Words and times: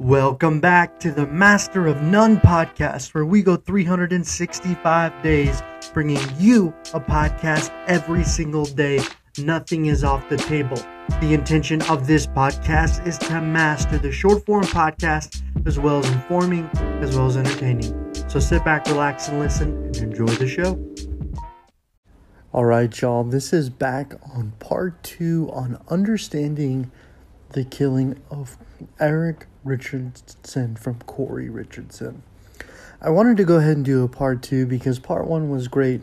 Welcome 0.00 0.60
back 0.60 0.98
to 1.00 1.12
the 1.12 1.26
Master 1.26 1.86
of 1.86 2.00
None 2.00 2.38
podcast, 2.38 3.12
where 3.12 3.26
we 3.26 3.42
go 3.42 3.56
365 3.56 5.22
days 5.22 5.62
bringing 5.92 6.22
you 6.38 6.68
a 6.94 7.00
podcast 7.00 7.70
every 7.86 8.24
single 8.24 8.64
day. 8.64 9.02
Nothing 9.36 9.86
is 9.86 10.02
off 10.02 10.26
the 10.30 10.38
table. 10.38 10.78
The 11.20 11.34
intention 11.34 11.82
of 11.82 12.06
this 12.06 12.26
podcast 12.26 13.06
is 13.06 13.18
to 13.18 13.42
master 13.42 13.98
the 13.98 14.10
short 14.10 14.46
form 14.46 14.64
podcast 14.64 15.42
as 15.66 15.78
well 15.78 15.98
as 15.98 16.10
informing, 16.10 16.64
as 17.02 17.14
well 17.14 17.26
as 17.26 17.36
entertaining. 17.36 18.14
So 18.30 18.40
sit 18.40 18.64
back, 18.64 18.86
relax, 18.86 19.28
and 19.28 19.38
listen 19.38 19.84
and 19.84 19.96
enjoy 19.98 20.28
the 20.28 20.48
show. 20.48 20.82
All 22.54 22.64
right, 22.64 22.98
y'all, 22.98 23.24
this 23.24 23.52
is 23.52 23.68
back 23.68 24.14
on 24.34 24.52
part 24.60 25.02
two 25.02 25.50
on 25.52 25.78
understanding 25.88 26.90
the 27.50 27.64
killing 27.64 28.18
of 28.30 28.56
Eric 28.98 29.46
Richardson 29.64 30.76
from 30.76 30.96
Kouri 31.00 31.52
Richardson. 31.52 32.22
I 33.00 33.10
wanted 33.10 33.36
to 33.38 33.44
go 33.44 33.56
ahead 33.56 33.76
and 33.76 33.84
do 33.84 34.04
a 34.04 34.08
part 34.08 34.42
two 34.42 34.66
because 34.66 34.98
part 34.98 35.26
one 35.26 35.50
was 35.50 35.68
great. 35.68 36.02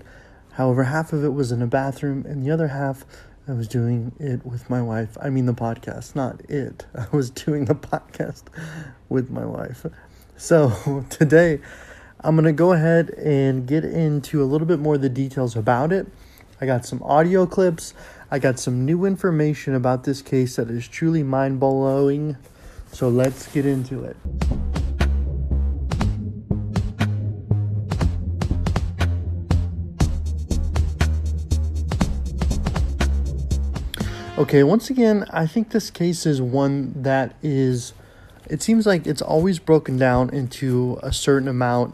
However, 0.54 0.86
half 0.86 1.14
of 1.14 1.24
it 1.24 1.34
was 1.34 1.52
in 1.52 1.62
a 1.62 1.68
bathroom, 1.68 2.26
and 2.28 2.44
the 2.44 2.52
other 2.52 2.70
half 2.70 3.06
I 3.48 3.54
was 3.54 3.68
doing 3.68 4.12
it 4.20 4.46
with 4.46 4.70
my 4.70 4.82
wife. 4.82 5.18
I 5.22 5.30
mean, 5.30 5.46
the 5.46 5.54
podcast, 5.54 6.16
not 6.16 6.42
it. 6.50 6.86
I 6.96 7.06
was 7.16 7.30
doing 7.30 7.66
the 7.66 7.76
podcast 7.76 8.44
with 9.10 9.30
my 9.30 9.46
wife. 9.46 9.86
So 10.36 11.06
today, 11.10 11.60
I'm 12.22 12.36
going 12.36 12.46
to 12.46 12.52
go 12.52 12.74
ahead 12.74 13.12
and 13.12 13.68
get 13.68 13.86
into 13.86 14.42
a 14.42 14.46
little 14.46 14.68
bit 14.68 14.80
more 14.80 14.96
of 14.96 15.02
the 15.02 15.10
details 15.10 15.56
about 15.56 15.94
it. 15.94 16.08
I 16.60 16.66
got 16.66 16.86
some 16.86 17.02
audio 17.04 17.46
clips. 17.46 17.94
I 18.30 18.40
got 18.40 18.60
some 18.60 18.84
new 18.84 19.06
information 19.06 19.76
about 19.76 20.04
this 20.04 20.22
case 20.22 20.58
that 20.58 20.70
is 20.70 20.88
truly 20.88 21.24
mind 21.24 21.60
blowing. 21.60 22.36
So 22.98 23.10
let's 23.10 23.46
get 23.50 23.68
into 23.68 24.06
it. 24.06 24.18
Okay, 34.40 34.64
once 34.64 34.90
again, 34.90 35.28
I 35.30 35.46
think 35.46 35.70
this 35.70 35.92
case 35.92 36.26
is 36.26 36.42
one 36.42 37.04
that 37.04 37.36
is, 37.44 37.94
it 38.50 38.64
seems 38.64 38.88
like 38.88 39.06
it's 39.06 39.22
always 39.22 39.60
broken 39.60 39.98
down 39.98 40.32
into 40.32 40.98
a 41.04 41.14
certain 41.14 41.48
amount 41.48 41.94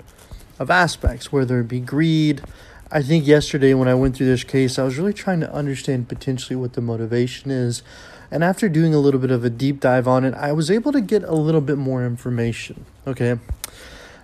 of 0.57 0.71
aspects, 0.71 1.33
whether 1.33 1.59
it 1.59 1.67
be 1.67 1.81
greed. 1.81 2.41
I 2.89 3.01
think 3.01 3.27
yesterday 3.27 3.73
when 3.73 3.89
I 3.89 3.93
went 3.93 4.15
through 4.15 4.27
this 4.27 4.45
case, 4.45 4.79
I 4.79 4.83
was 4.83 4.97
really 4.97 5.13
trying 5.13 5.41
to 5.41 5.53
understand 5.53 6.07
potentially 6.07 6.55
what 6.55 6.73
the 6.73 6.81
motivation 6.81 7.51
is. 7.51 7.83
And 8.31 8.43
after 8.43 8.67
doing 8.67 8.93
a 8.93 8.99
little 8.99 9.19
bit 9.19 9.31
of 9.31 9.45
a 9.45 9.49
deep 9.49 9.79
dive 9.79 10.07
on 10.07 10.25
it, 10.25 10.33
I 10.33 10.51
was 10.51 10.71
able 10.71 10.91
to 10.91 11.01
get 11.01 11.23
a 11.23 11.35
little 11.35 11.61
bit 11.61 11.77
more 11.77 12.05
information. 12.05 12.85
Okay. 13.05 13.39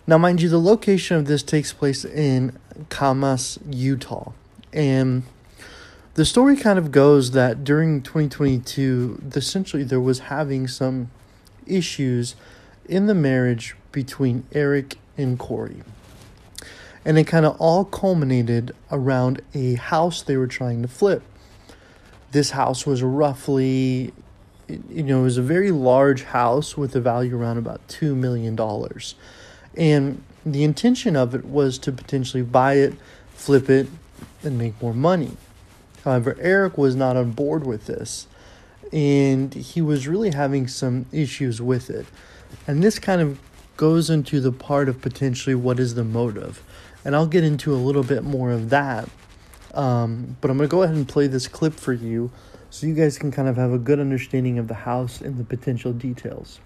Now, 0.08 0.17
mind 0.17 0.41
you, 0.41 0.50
the 0.50 0.59
location 0.59 1.17
of 1.17 1.25
this 1.25 1.44
takes 1.44 1.72
place 1.72 2.03
in 2.03 2.58
Kamas, 2.89 3.59
Utah. 3.69 4.31
And 4.73 5.23
the 6.16 6.25
story 6.25 6.58
kind 6.58 6.80
of 6.80 6.91
goes 6.91 7.31
that 7.31 7.64
during 7.64 8.02
2022, 8.02 9.22
essentially 9.36 9.83
there 9.83 10.02
was 10.02 10.19
having 10.19 10.67
some 10.67 11.11
issues 11.67 12.36
in 12.88 13.06
the 13.06 13.13
marriage 13.13 13.75
between 13.91 14.45
Eric 14.52 14.97
and 15.17 15.39
Kouri. 15.39 15.84
And 17.06 17.17
it 17.17 17.25
kind 17.25 17.45
of 17.45 17.56
all 17.61 17.86
culminated 17.86 18.75
around 18.91 19.41
a 19.53 19.75
house 19.75 20.22
they 20.22 20.38
were 20.38 20.47
trying 20.47 20.81
to 20.81 20.88
flip. 20.88 21.22
This 22.31 22.52
house 22.52 22.85
was 22.85 23.02
roughly, 23.02 24.13
you 24.67 25.03
know, 25.03 25.22
it 25.22 25.23
was 25.23 25.38
a 25.38 25.44
very 25.44 25.72
large 25.72 26.23
house 26.23 26.77
with 26.77 26.95
a 26.95 27.02
value 27.02 27.38
around 27.38 27.58
about 27.58 27.88
$2 27.88 28.16
million. 28.16 28.58
And 29.75 30.23
the 30.45 30.63
intention 30.63 31.16
of 31.16 31.33
it 31.33 31.45
was 31.45 31.77
to 31.80 31.91
potentially 31.91 32.44
buy 32.44 32.75
it, 32.75 32.94
flip 33.33 33.69
it, 33.69 33.88
and 34.44 34.57
make 34.57 34.81
more 34.81 34.94
money. 34.94 35.31
However, 36.03 36.38
Eric 36.39 36.78
was 36.78 36.95
not 36.95 37.18
on 37.18 37.31
board 37.31 37.66
with 37.66 37.85
this, 37.85 38.28
and 38.94 39.53
he 39.53 39.81
was 39.81 40.07
really 40.07 40.31
having 40.31 40.68
some 40.68 41.06
issues 41.12 41.62
with 41.62 41.89
it. 41.89 42.06
And 42.68 42.84
this 42.84 43.00
kind 43.00 43.22
of 43.22 43.39
goes 43.78 44.09
into 44.09 44.39
the 44.39 44.51
part 44.51 44.89
of 44.89 45.01
potentially 45.01 45.56
what 45.56 45.79
is 45.79 45.95
the 45.95 46.03
motive. 46.03 46.63
And 47.06 47.16
I'll 47.16 47.28
get 47.28 47.44
into 47.44 47.73
a 47.73 47.78
little 47.78 48.03
bit 48.03 48.23
more 48.23 48.51
of 48.51 48.69
that. 48.69 49.09
Um, 49.74 50.38
but 50.41 50.50
I'm 50.50 50.57
going 50.57 50.68
to 50.68 50.72
go 50.72 50.84
ahead 50.84 50.96
and 50.96 51.07
play 51.07 51.28
this 51.28 51.47
clip 51.47 51.74
for 51.74 51.94
you 51.94 52.31
so 52.69 52.88
you 52.88 52.94
guys 52.94 53.18
can 53.18 53.31
kind 53.31 53.47
of 53.47 53.57
have 53.57 53.72
a 53.72 53.80
good 53.80 54.00
understanding 54.00 54.59
of 54.59 54.68
the 54.68 54.74
house 54.74 55.22
and 55.22 55.38
the 55.38 55.44
potential 55.44 55.94
details. 55.94 56.59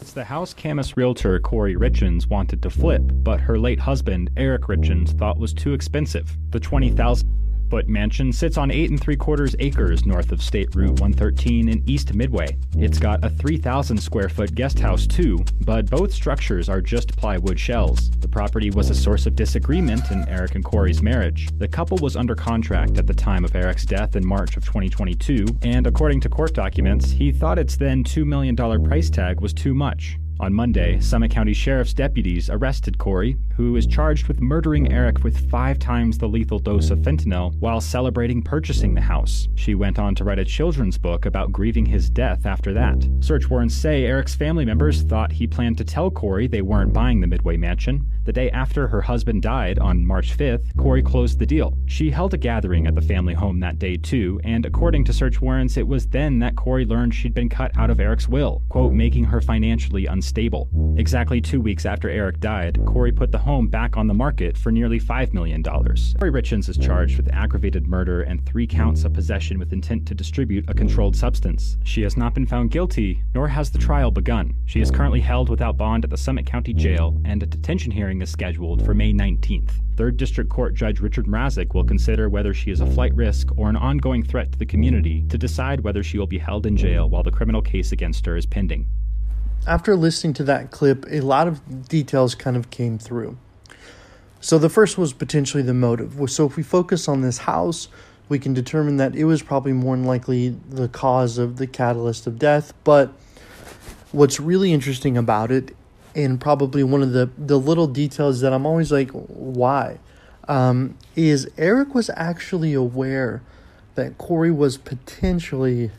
It's 0.00 0.12
the 0.12 0.24
house 0.24 0.54
Kamas 0.54 0.96
realtor 0.96 1.40
Kouri 1.40 1.76
Richins 1.76 2.28
wanted 2.28 2.62
to 2.62 2.70
flip, 2.70 3.02
but 3.06 3.40
her 3.40 3.58
late 3.58 3.80
husband, 3.80 4.30
Eric 4.36 4.62
Richins, 4.62 5.16
thought 5.18 5.38
was 5.38 5.52
too 5.52 5.72
expensive. 5.72 6.36
The 6.50 6.60
20000 6.60 7.28
foot 7.68 7.88
mansion 7.88 8.32
sits 8.32 8.56
on 8.56 8.70
eight 8.70 8.90
and 8.90 9.00
three 9.00 9.16
quarters 9.16 9.54
acres 9.58 10.06
north 10.06 10.32
of 10.32 10.42
State 10.42 10.74
Route 10.74 11.00
113 11.00 11.68
in 11.68 11.82
East 11.86 12.14
Midway. 12.14 12.56
It's 12.76 12.98
got 12.98 13.24
a 13.24 13.30
3,000 13.30 13.98
square 13.98 14.28
foot 14.28 14.54
guest 14.54 14.78
house 14.78 15.06
too, 15.06 15.44
but 15.60 15.88
both 15.90 16.12
structures 16.12 16.68
are 16.68 16.80
just 16.80 17.16
plywood 17.16 17.58
shells. 17.58 18.10
The 18.10 18.28
property 18.28 18.70
was 18.70 18.90
a 18.90 18.94
source 18.94 19.26
of 19.26 19.36
disagreement 19.36 20.10
in 20.10 20.28
Eric 20.28 20.54
and 20.54 20.64
Kouri's 20.64 21.02
marriage. 21.02 21.48
The 21.58 21.68
couple 21.68 21.98
was 21.98 22.16
under 22.16 22.34
contract 22.34 22.98
at 22.98 23.06
the 23.06 23.14
time 23.14 23.44
of 23.44 23.54
Eric's 23.54 23.84
death 23.86 24.16
in 24.16 24.26
March 24.26 24.56
of 24.56 24.64
2022, 24.64 25.46
and 25.62 25.86
according 25.86 26.20
to 26.20 26.28
court 26.28 26.54
documents, 26.54 27.10
he 27.10 27.32
thought 27.32 27.58
its 27.58 27.76
then 27.76 28.04
$2 28.04 28.24
million 28.24 28.56
price 28.56 29.10
tag 29.10 29.40
was 29.40 29.52
too 29.52 29.74
much. 29.74 30.18
On 30.40 30.54
Monday, 30.54 31.00
Summit 31.00 31.32
County 31.32 31.52
Sheriff's 31.52 31.92
deputies 31.92 32.48
arrested 32.48 32.96
Kouri, 32.96 33.36
who 33.56 33.74
is 33.74 33.88
charged 33.88 34.28
with 34.28 34.40
murdering 34.40 34.92
Eric 34.92 35.24
with 35.24 35.50
five 35.50 35.80
times 35.80 36.16
the 36.16 36.28
lethal 36.28 36.60
dose 36.60 36.90
of 36.90 37.00
fentanyl 37.00 37.58
while 37.58 37.80
celebrating 37.80 38.40
purchasing 38.40 38.94
the 38.94 39.00
house. 39.00 39.48
She 39.56 39.74
went 39.74 39.98
on 39.98 40.14
to 40.14 40.22
write 40.22 40.38
a 40.38 40.44
children's 40.44 40.96
book 40.96 41.26
about 41.26 41.50
grieving 41.50 41.86
his 41.86 42.08
death 42.08 42.46
after 42.46 42.72
that. 42.74 43.04
Search 43.18 43.50
warrants 43.50 43.74
say 43.74 44.04
Eric's 44.04 44.36
family 44.36 44.64
members 44.64 45.02
thought 45.02 45.32
he 45.32 45.48
planned 45.48 45.76
to 45.78 45.84
tell 45.84 46.08
Kouri 46.08 46.48
they 46.48 46.62
weren't 46.62 46.92
buying 46.92 47.20
the 47.20 47.26
Midway 47.26 47.56
mansion. 47.56 48.06
The 48.24 48.32
day 48.32 48.50
after 48.50 48.86
her 48.86 49.00
husband 49.00 49.42
died, 49.42 49.78
on 49.80 50.06
March 50.06 50.36
5th, 50.36 50.72
Kouri 50.76 51.04
closed 51.04 51.40
the 51.40 51.46
deal. 51.46 51.76
She 51.86 52.10
held 52.10 52.34
a 52.34 52.38
gathering 52.38 52.86
at 52.86 52.94
the 52.94 53.00
family 53.00 53.34
home 53.34 53.58
that 53.60 53.80
day 53.80 53.96
too, 53.96 54.40
and 54.44 54.64
according 54.64 55.04
to 55.04 55.12
search 55.12 55.40
warrants, 55.40 55.76
it 55.76 55.88
was 55.88 56.06
then 56.06 56.38
that 56.40 56.54
Kouri 56.54 56.86
learned 56.86 57.14
she'd 57.14 57.34
been 57.34 57.48
cut 57.48 57.76
out 57.76 57.90
of 57.90 57.98
Eric's 57.98 58.28
will, 58.28 58.62
quote, 58.68 58.92
making 58.92 59.24
her 59.24 59.40
financially 59.40 60.06
unstable. 60.06 60.27
Exactly 60.96 61.40
two 61.40 61.60
weeks 61.60 61.86
after 61.86 62.10
Eric 62.10 62.40
died, 62.40 62.74
Kouri 62.84 63.14
put 63.14 63.32
the 63.32 63.38
home 63.38 63.68
back 63.68 63.96
on 63.96 64.06
the 64.06 64.14
market 64.14 64.56
for 64.56 64.70
nearly 64.70 65.00
$5 65.00 65.32
million. 65.32 65.62
Kouri 65.62 66.30
Richins 66.30 66.68
is 66.68 66.76
charged 66.76 67.16
with 67.16 67.32
aggravated 67.32 67.86
murder 67.86 68.22
and 68.22 68.44
three 68.44 68.66
counts 68.66 69.04
of 69.04 69.12
possession 69.12 69.58
with 69.58 69.72
intent 69.72 70.06
to 70.06 70.14
distribute 70.14 70.68
a 70.68 70.74
controlled 70.74 71.16
substance. 71.16 71.76
She 71.84 72.02
has 72.02 72.16
not 72.16 72.34
been 72.34 72.46
found 72.46 72.70
guilty, 72.70 73.22
nor 73.34 73.48
has 73.48 73.70
the 73.70 73.78
trial 73.78 74.10
begun. 74.10 74.54
She 74.66 74.80
is 74.80 74.90
currently 74.90 75.20
held 75.20 75.48
without 75.48 75.76
bond 75.76 76.04
at 76.04 76.10
the 76.10 76.16
Summit 76.16 76.46
County 76.46 76.74
Jail, 76.74 77.20
and 77.24 77.42
a 77.42 77.46
detention 77.46 77.90
hearing 77.90 78.20
is 78.20 78.30
scheduled 78.30 78.84
for 78.84 78.94
May 78.94 79.12
19th. 79.12 79.70
Third 79.96 80.16
District 80.16 80.48
Court 80.48 80.74
Judge 80.74 81.00
Richard 81.00 81.26
Mrazik 81.26 81.74
will 81.74 81.84
consider 81.84 82.28
whether 82.28 82.54
she 82.54 82.70
is 82.70 82.80
a 82.80 82.86
flight 82.86 83.14
risk 83.14 83.48
or 83.56 83.68
an 83.68 83.76
ongoing 83.76 84.22
threat 84.22 84.52
to 84.52 84.58
the 84.58 84.66
community 84.66 85.24
to 85.28 85.36
decide 85.36 85.80
whether 85.80 86.02
she 86.02 86.18
will 86.18 86.26
be 86.26 86.38
held 86.38 86.66
in 86.66 86.76
jail 86.76 87.08
while 87.10 87.24
the 87.24 87.30
criminal 87.30 87.60
case 87.60 87.90
against 87.92 88.24
her 88.26 88.36
is 88.36 88.46
pending. 88.46 88.88
After 89.68 89.94
listening 89.94 90.32
to 90.32 90.44
that 90.44 90.70
clip, 90.70 91.04
a 91.10 91.20
lot 91.20 91.46
of 91.46 91.88
details 91.90 92.34
kind 92.34 92.56
of 92.56 92.70
came 92.70 92.98
through. 92.98 93.36
So 94.40 94.58
the 94.58 94.70
first 94.70 94.96
was 94.96 95.12
potentially 95.12 95.62
the 95.62 95.74
motive. 95.74 96.18
So 96.30 96.46
if 96.46 96.56
we 96.56 96.62
focus 96.62 97.06
on 97.06 97.20
this 97.20 97.36
house, 97.36 97.88
we 98.30 98.38
can 98.38 98.54
determine 98.54 98.96
that 98.96 99.14
it 99.14 99.24
was 99.24 99.42
probably 99.42 99.74
more 99.74 99.94
than 99.94 100.06
likely 100.06 100.56
the 100.70 100.88
cause 100.88 101.36
of 101.36 101.58
the 101.58 101.66
catalyst 101.66 102.26
of 102.26 102.38
death. 102.38 102.72
But 102.82 103.12
what's 104.10 104.40
really 104.40 104.72
interesting 104.72 105.18
about 105.18 105.50
it, 105.50 105.76
and 106.14 106.40
probably 106.40 106.82
one 106.82 107.02
of 107.02 107.12
the, 107.12 107.28
the 107.36 107.58
little 107.58 107.86
details 107.86 108.40
that 108.40 108.54
I'm 108.54 108.64
always 108.64 108.90
like, 108.90 109.10
why, 109.10 109.98
um, 110.48 110.96
is 111.14 111.46
Eric 111.58 111.94
was 111.94 112.10
actually 112.16 112.72
aware 112.72 113.42
that 113.96 114.16
Kouri 114.16 114.54
was 114.54 114.78
potentially 114.78 115.90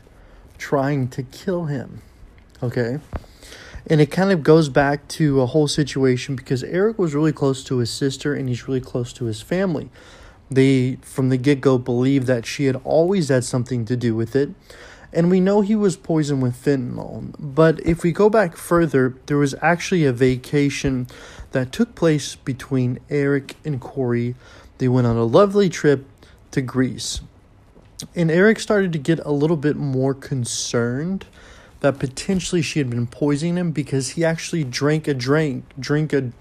trying 0.58 1.06
to 1.06 1.22
kill 1.22 1.66
him. 1.66 2.02
Okay. 2.64 2.98
And 3.86 4.00
it 4.00 4.10
kind 4.10 4.30
of 4.30 4.42
goes 4.42 4.68
back 4.68 5.08
to 5.08 5.40
a 5.40 5.46
whole 5.46 5.68
situation 5.68 6.36
because 6.36 6.62
Eric 6.62 6.98
was 6.98 7.14
really 7.14 7.32
close 7.32 7.64
to 7.64 7.78
his 7.78 7.90
sister 7.90 8.34
and 8.34 8.48
he's 8.48 8.68
really 8.68 8.80
close 8.80 9.12
to 9.14 9.24
his 9.24 9.40
family. 9.40 9.90
They, 10.50 10.96
from 11.02 11.28
the 11.28 11.36
get 11.36 11.60
go, 11.60 11.78
believed 11.78 12.26
that 12.26 12.44
she 12.44 12.64
had 12.64 12.76
always 12.84 13.28
had 13.28 13.44
something 13.44 13.84
to 13.86 13.96
do 13.96 14.14
with 14.14 14.34
it. 14.34 14.50
And 15.12 15.30
we 15.30 15.40
know 15.40 15.60
he 15.60 15.74
was 15.74 15.96
poisoned 15.96 16.42
with 16.42 16.62
fentanyl. 16.62 17.34
But 17.38 17.80
if 17.80 18.02
we 18.02 18.12
go 18.12 18.28
back 18.28 18.56
further, 18.56 19.16
there 19.26 19.38
was 19.38 19.54
actually 19.60 20.04
a 20.04 20.12
vacation 20.12 21.08
that 21.52 21.72
took 21.72 21.94
place 21.94 22.36
between 22.36 22.98
Eric 23.08 23.56
and 23.64 23.80
Kouri. 23.80 24.34
They 24.78 24.88
went 24.88 25.06
on 25.06 25.16
a 25.16 25.24
lovely 25.24 25.68
trip 25.68 26.06
to 26.52 26.60
Greece. 26.60 27.20
And 28.14 28.30
Eric 28.30 28.60
started 28.60 28.92
to 28.92 28.98
get 28.98 29.18
a 29.20 29.32
little 29.32 29.56
bit 29.56 29.76
more 29.76 30.14
concerned 30.14 31.26
that 31.80 31.98
potentially 31.98 32.62
she 32.62 32.78
had 32.78 32.90
been 32.90 33.06
poisoning 33.06 33.56
him 33.56 33.70
because 33.70 34.10
he 34.10 34.24
actually 34.24 34.64
drank 34.64 35.08
a 35.08 35.14
drink, 35.14 35.64
drink 35.78 36.12
a, 36.12 36.32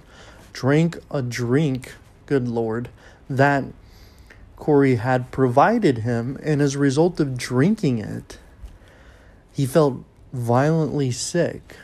drank 0.53 0.97
a 1.09 1.21
drink. 1.21 1.95
Good 2.25 2.47
lord, 2.47 2.89
that 3.29 3.63
Kouri 4.57 4.97
had 4.97 5.31
provided 5.31 5.99
him, 5.99 6.37
and 6.43 6.61
as 6.61 6.75
a 6.75 6.79
result 6.79 7.19
of 7.19 7.37
drinking 7.37 7.99
it, 7.99 8.37
he 9.51 9.65
felt 9.65 10.03
violently 10.31 11.11
sick. 11.11 11.77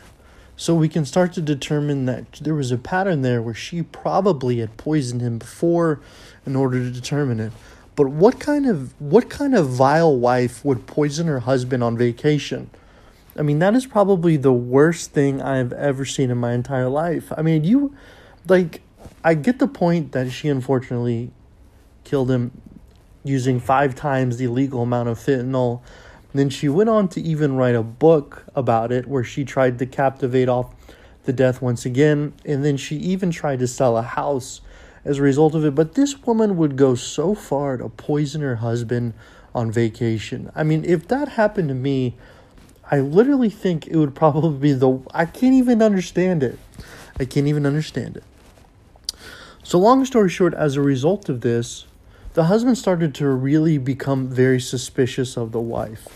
So 0.58 0.76
we 0.76 0.88
can 0.88 1.04
start 1.04 1.34
to 1.34 1.42
determine 1.42 2.06
that 2.06 2.34
there 2.42 2.56
was 2.56 2.72
a 2.72 2.78
pattern 2.78 3.22
there 3.22 3.42
where 3.42 3.54
she 3.54 3.82
probably 3.82 4.60
had 4.60 4.78
poisoned 4.78 5.22
him 5.22 5.40
before 5.40 6.00
in 6.46 6.56
order 6.56 6.80
to 6.80 6.92
determine 6.92 7.40
it. 7.40 7.52
But 7.96 8.08
what 8.10 8.40
kind 8.40 8.66
of 8.66 8.94
what 9.02 9.30
kind 9.30 9.56
of 9.56 9.70
vile 9.70 10.16
wife 10.16 10.64
would 10.64 10.86
poison 10.86 11.28
her 11.28 11.42
husband 11.42 11.84
on 11.84 11.98
vacation? 11.98 12.70
I 13.38 13.42
mean, 13.42 13.60
that 13.60 13.76
is 13.76 13.86
probably 13.86 14.38
the 14.38 14.54
worst 14.54 15.12
thing 15.12 15.42
I've 15.42 15.74
ever 15.74 16.06
seen 16.06 16.32
in 16.32 16.38
my 16.38 16.54
entire 16.54 16.90
life. 16.90 17.32
I 17.38 17.42
mean, 17.42 17.64
you 17.64 17.96
like 18.48 18.82
I 19.24 19.34
get 19.34 19.60
the 19.60 19.68
point 19.68 20.12
that 20.14 20.32
she 20.32 20.50
unfortunately 20.50 21.32
killed 22.04 22.32
him 22.32 22.52
using 23.24 23.60
five 23.60 23.96
times 23.96 24.38
the 24.38 24.48
legal 24.48 24.84
amount 24.84 25.10
of 25.10 25.20
fentanyl. 25.20 25.82
Then 26.34 26.50
she 26.50 26.70
went 26.70 26.90
on 26.90 27.08
to 27.10 27.22
even 27.22 27.56
write 27.56 27.76
a 27.76 27.84
book 27.84 28.44
about 28.56 28.92
it 28.92 29.08
where 29.08 29.24
she 29.24 29.44
tried 29.44 29.80
to 29.80 29.86
captivate 29.86 30.48
off 30.50 30.74
the 31.24 31.34
death 31.34 31.62
once 31.62 31.86
again. 31.86 32.34
And 32.46 32.64
then 32.64 32.78
she 32.78 32.98
even 32.98 33.32
tried 33.32 33.60
to 33.60 33.68
sell 33.68 33.98
a 33.98 34.02
house 34.02 34.62
as 35.04 35.18
a 35.18 35.22
result 35.22 35.56
of 35.56 35.66
it. 35.66 35.76
But 35.76 35.96
this 35.96 36.22
woman 36.24 36.58
would 36.58 36.76
go 36.76 36.94
so 36.94 37.36
far 37.36 37.78
to 37.78 37.90
poison 37.90 38.42
her 38.42 38.58
husband 38.58 39.14
on 39.54 39.72
vacation. 39.72 40.52
I 40.54 40.64
mean, 40.64 40.84
if 40.86 41.08
that 41.08 41.30
happened 41.30 41.70
to 41.70 41.76
me, 41.76 42.16
I 42.92 43.00
literally 43.00 43.50
think 43.50 43.88
it 43.88 43.98
would 43.98 44.16
probably 44.16 44.58
be 44.58 44.74
the. 44.74 45.00
I 45.14 45.26
can't 45.26 45.54
even 45.54 45.82
understand 45.82 46.44
it. 46.44 46.60
I 47.20 47.26
can't 47.26 47.48
even 47.48 47.66
understand 47.66 48.18
it. 48.18 48.24
So, 49.64 49.80
long 49.80 50.06
story 50.06 50.30
short, 50.30 50.54
as 50.54 50.76
a 50.76 50.82
result 50.82 51.28
of 51.28 51.42
this, 51.42 51.88
the 52.34 52.46
husband 52.46 52.78
started 52.78 53.16
to 53.16 53.28
really 53.28 53.78
become 53.78 54.28
very 54.28 54.60
suspicious 54.60 55.38
of 55.38 55.52
the 55.52 55.62
wife 55.62 56.08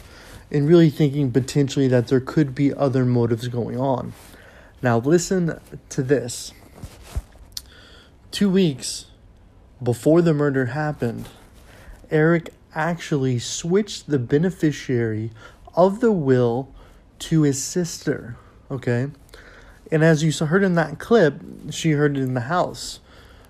and 0.51 0.67
really 0.67 0.89
thinking 0.89 1.31
potentially 1.31 1.87
that 1.87 2.07
there 2.07 2.19
could 2.19 2.53
be 2.53 2.73
other 2.73 3.05
motives 3.05 3.47
going 3.47 3.79
on. 3.79 4.13
Now, 4.81 4.99
listen 4.99 5.59
to 5.89 6.03
this 6.03 6.53
two 8.31 8.49
weeks 8.49 9.05
before 9.81 10.21
the 10.21 10.33
murder 10.33 10.67
happened, 10.67 11.27
Eric 12.11 12.53
actually 12.75 13.39
switched 13.39 14.09
the 14.09 14.19
beneficiary 14.19 15.31
of 15.85 16.01
the 16.01 16.11
will 16.11 16.73
to 17.19 17.43
his 17.43 17.63
sister. 17.63 18.35
Okay. 18.69 19.07
And 19.91 20.03
as 20.03 20.23
you 20.23 20.45
heard 20.45 20.63
in 20.63 20.75
that 20.75 20.99
clip, 20.99 21.41
she 21.71 21.91
heard 21.91 22.17
it 22.17 22.21
in 22.21 22.33
the 22.33 22.41
house. 22.41 22.99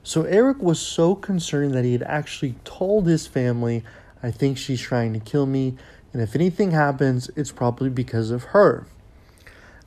So 0.04 0.24
Eric 0.24 0.60
was 0.60 0.80
so 0.80 1.16
concerned 1.16 1.74
that 1.74 1.84
he 1.84 1.92
had 1.92 2.04
actually 2.04 2.56
told 2.64 3.08
his 3.08 3.28
family, 3.28 3.84
I 4.24 4.32
think 4.32 4.58
she's 4.58 4.80
trying 4.80 5.14
to 5.14 5.20
kill 5.20 5.46
me. 5.46 5.76
And 6.14 6.22
if 6.22 6.36
anything 6.36 6.72
happens, 6.72 7.30
it's 7.36 7.52
probably 7.52 7.90
because 7.90 8.32
of 8.32 8.46
her. 8.46 8.88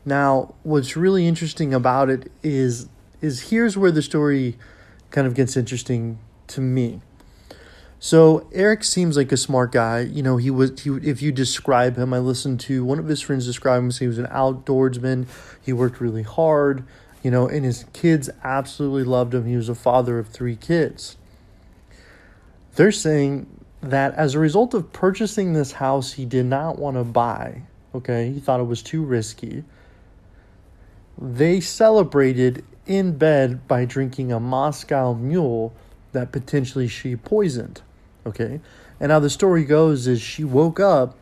Now, 0.05 0.55
what's 0.65 0.97
really 0.97 1.27
interesting 1.27 1.73
about 1.73 2.11
it 2.11 2.31
is 2.43 2.89
is 3.21 3.51
here's 3.51 3.79
where 3.79 3.93
the 3.93 4.03
story 4.03 4.59
kind 5.13 5.29
of 5.29 5.35
gets 5.35 5.57
interesting 5.57 6.19
to 6.49 6.61
me. 6.61 7.01
So 8.05 8.49
Eric 8.51 8.83
seems 8.83 9.17
like 9.17 9.31
a 9.31 9.37
smart 9.37 9.71
guy. 9.71 10.01
You 10.01 10.25
know, 10.25 10.37
he 10.37 10.51
was. 10.51 10.81
He, 10.81 10.91
if 10.91 11.23
you 11.23 11.31
describe 11.31 11.97
him, 11.97 12.13
I 12.13 12.19
listened 12.19 12.59
to 12.63 12.85
one 12.85 12.99
of 12.99 13.07
his 13.07 13.21
friends 13.21 13.47
describe 13.47 13.81
him. 13.81 13.93
He 13.93 14.09
was 14.09 14.19
an 14.19 14.27
outdoorsman. 14.27 15.29
He 15.61 15.73
worked 15.73 16.01
really 16.01 16.25
hard. 16.25 16.83
You 17.23 17.31
know, 17.31 17.47
and 17.47 17.65
his 17.65 17.85
kids 17.93 18.29
absolutely 18.43 19.05
loved 19.05 19.33
him. 19.33 19.47
He 19.47 19.55
was 19.55 19.69
a 19.69 19.77
father 19.77 20.19
of 20.19 20.27
three 20.27 20.57
kids. 20.57 21.17
They're 22.75 22.91
saying 22.91 23.47
that 23.81 24.15
as 24.15 24.35
a 24.35 24.41
result 24.41 24.75
of 24.75 24.93
purchasing 24.93 25.53
this 25.53 25.71
house, 25.71 26.15
he 26.15 26.25
did 26.25 26.47
not 26.47 26.81
want 26.81 26.97
to 26.97 27.05
buy. 27.05 27.63
Okay, 27.95 28.33
he 28.33 28.41
thought 28.41 28.59
it 28.59 28.65
was 28.65 28.83
too 28.83 29.05
risky. 29.05 29.63
They 31.17 31.61
celebrated 31.61 32.65
in 32.85 33.17
bed 33.17 33.69
by 33.69 33.85
drinking 33.85 34.33
a 34.33 34.41
Moscow 34.41 35.15
mule 35.15 35.73
that 36.11 36.33
potentially 36.33 36.89
she 36.89 37.15
poisoned. 37.15 37.81
Okay. 38.27 38.61
And 39.01 39.11
how 39.11 39.19
the 39.19 39.31
story 39.31 39.65
goes 39.65 40.07
is 40.07 40.21
she 40.21 40.45
woke 40.45 40.79
up 40.79 41.17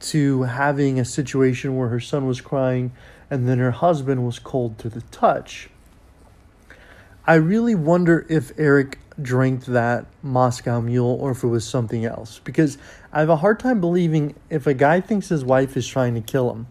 to 0.00 0.42
having 0.44 0.98
a 0.98 1.04
situation 1.04 1.76
where 1.76 1.88
her 1.88 2.00
son 2.00 2.26
was 2.26 2.40
crying 2.40 2.92
and 3.30 3.48
then 3.48 3.58
her 3.58 3.70
husband 3.70 4.24
was 4.24 4.38
cold 4.38 4.78
to 4.78 4.88
the 4.88 5.02
touch. 5.02 5.70
I 7.26 7.34
really 7.34 7.74
wonder 7.74 8.26
if 8.28 8.52
Eric 8.58 8.98
drank 9.20 9.66
that 9.66 10.06
Moscow 10.22 10.80
mule 10.80 11.18
or 11.20 11.32
if 11.32 11.42
it 11.42 11.48
was 11.48 11.66
something 11.66 12.04
else 12.04 12.40
because 12.42 12.78
I 13.12 13.20
have 13.20 13.28
a 13.28 13.36
hard 13.36 13.60
time 13.60 13.80
believing 13.80 14.34
if 14.48 14.66
a 14.66 14.72
guy 14.72 15.00
thinks 15.00 15.28
his 15.28 15.44
wife 15.44 15.76
is 15.76 15.86
trying 15.86 16.14
to 16.14 16.22
kill 16.22 16.50
him 16.50 16.66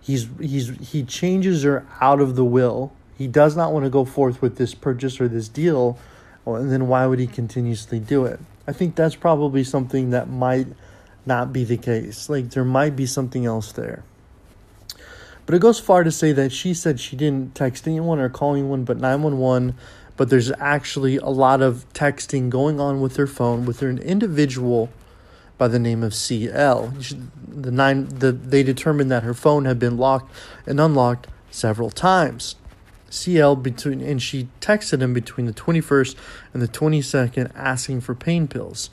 he's 0.00 0.28
he's 0.40 0.68
he 0.90 1.02
changes 1.02 1.64
her 1.64 1.84
out 2.00 2.20
of 2.20 2.36
the 2.36 2.44
will 2.44 2.92
he 3.18 3.26
does 3.26 3.56
not 3.56 3.72
want 3.72 3.84
to 3.84 3.90
go 3.90 4.04
forth 4.04 4.40
with 4.40 4.56
this 4.56 4.72
purchase 4.72 5.20
or 5.20 5.26
this 5.26 5.48
deal 5.48 5.98
well, 6.46 6.56
and 6.56 6.70
then 6.70 6.86
why 6.86 7.06
would 7.06 7.18
he 7.18 7.26
continuously 7.26 7.98
do 7.98 8.24
it? 8.24 8.40
I 8.66 8.72
think 8.72 8.94
that's 8.94 9.16
probably 9.16 9.64
something 9.64 10.10
that 10.10 10.30
might 10.30 10.68
not 11.26 11.52
be 11.52 11.64
the 11.64 11.76
case. 11.76 12.30
Like 12.30 12.50
there 12.50 12.64
might 12.64 12.96
be 12.96 13.04
something 13.04 13.44
else 13.44 13.72
there. 13.72 14.04
But 15.44 15.54
it 15.54 15.60
goes 15.60 15.78
far 15.78 16.04
to 16.04 16.10
say 16.10 16.32
that 16.32 16.52
she 16.52 16.72
said 16.72 16.98
she 16.98 17.16
didn't 17.16 17.54
text 17.54 17.86
anyone 17.86 18.18
or 18.18 18.28
call 18.28 18.54
anyone 18.54 18.84
but 18.84 18.98
911, 18.98 19.74
but 20.16 20.30
there's 20.30 20.52
actually 20.52 21.16
a 21.16 21.26
lot 21.26 21.60
of 21.62 21.84
texting 21.92 22.48
going 22.48 22.80
on 22.80 23.00
with 23.00 23.16
her 23.16 23.26
phone 23.26 23.64
with 23.66 23.82
an 23.82 23.98
individual 23.98 24.88
by 25.58 25.68
the 25.68 25.78
name 25.78 26.02
of 26.02 26.14
CL. 26.14 26.92
The 27.48 27.70
nine 27.70 28.06
the 28.08 28.30
they 28.30 28.62
determined 28.62 29.10
that 29.10 29.24
her 29.24 29.34
phone 29.34 29.64
had 29.64 29.78
been 29.78 29.96
locked 29.96 30.32
and 30.64 30.80
unlocked 30.80 31.26
several 31.50 31.90
times. 31.90 32.54
CL 33.10 33.56
between 33.56 34.00
and 34.00 34.20
she 34.20 34.48
texted 34.60 35.00
him 35.00 35.12
between 35.14 35.46
the 35.46 35.52
21st 35.52 36.16
and 36.52 36.62
the 36.62 36.68
22nd 36.68 37.50
asking 37.54 38.00
for 38.00 38.14
pain 38.14 38.48
pills. 38.48 38.90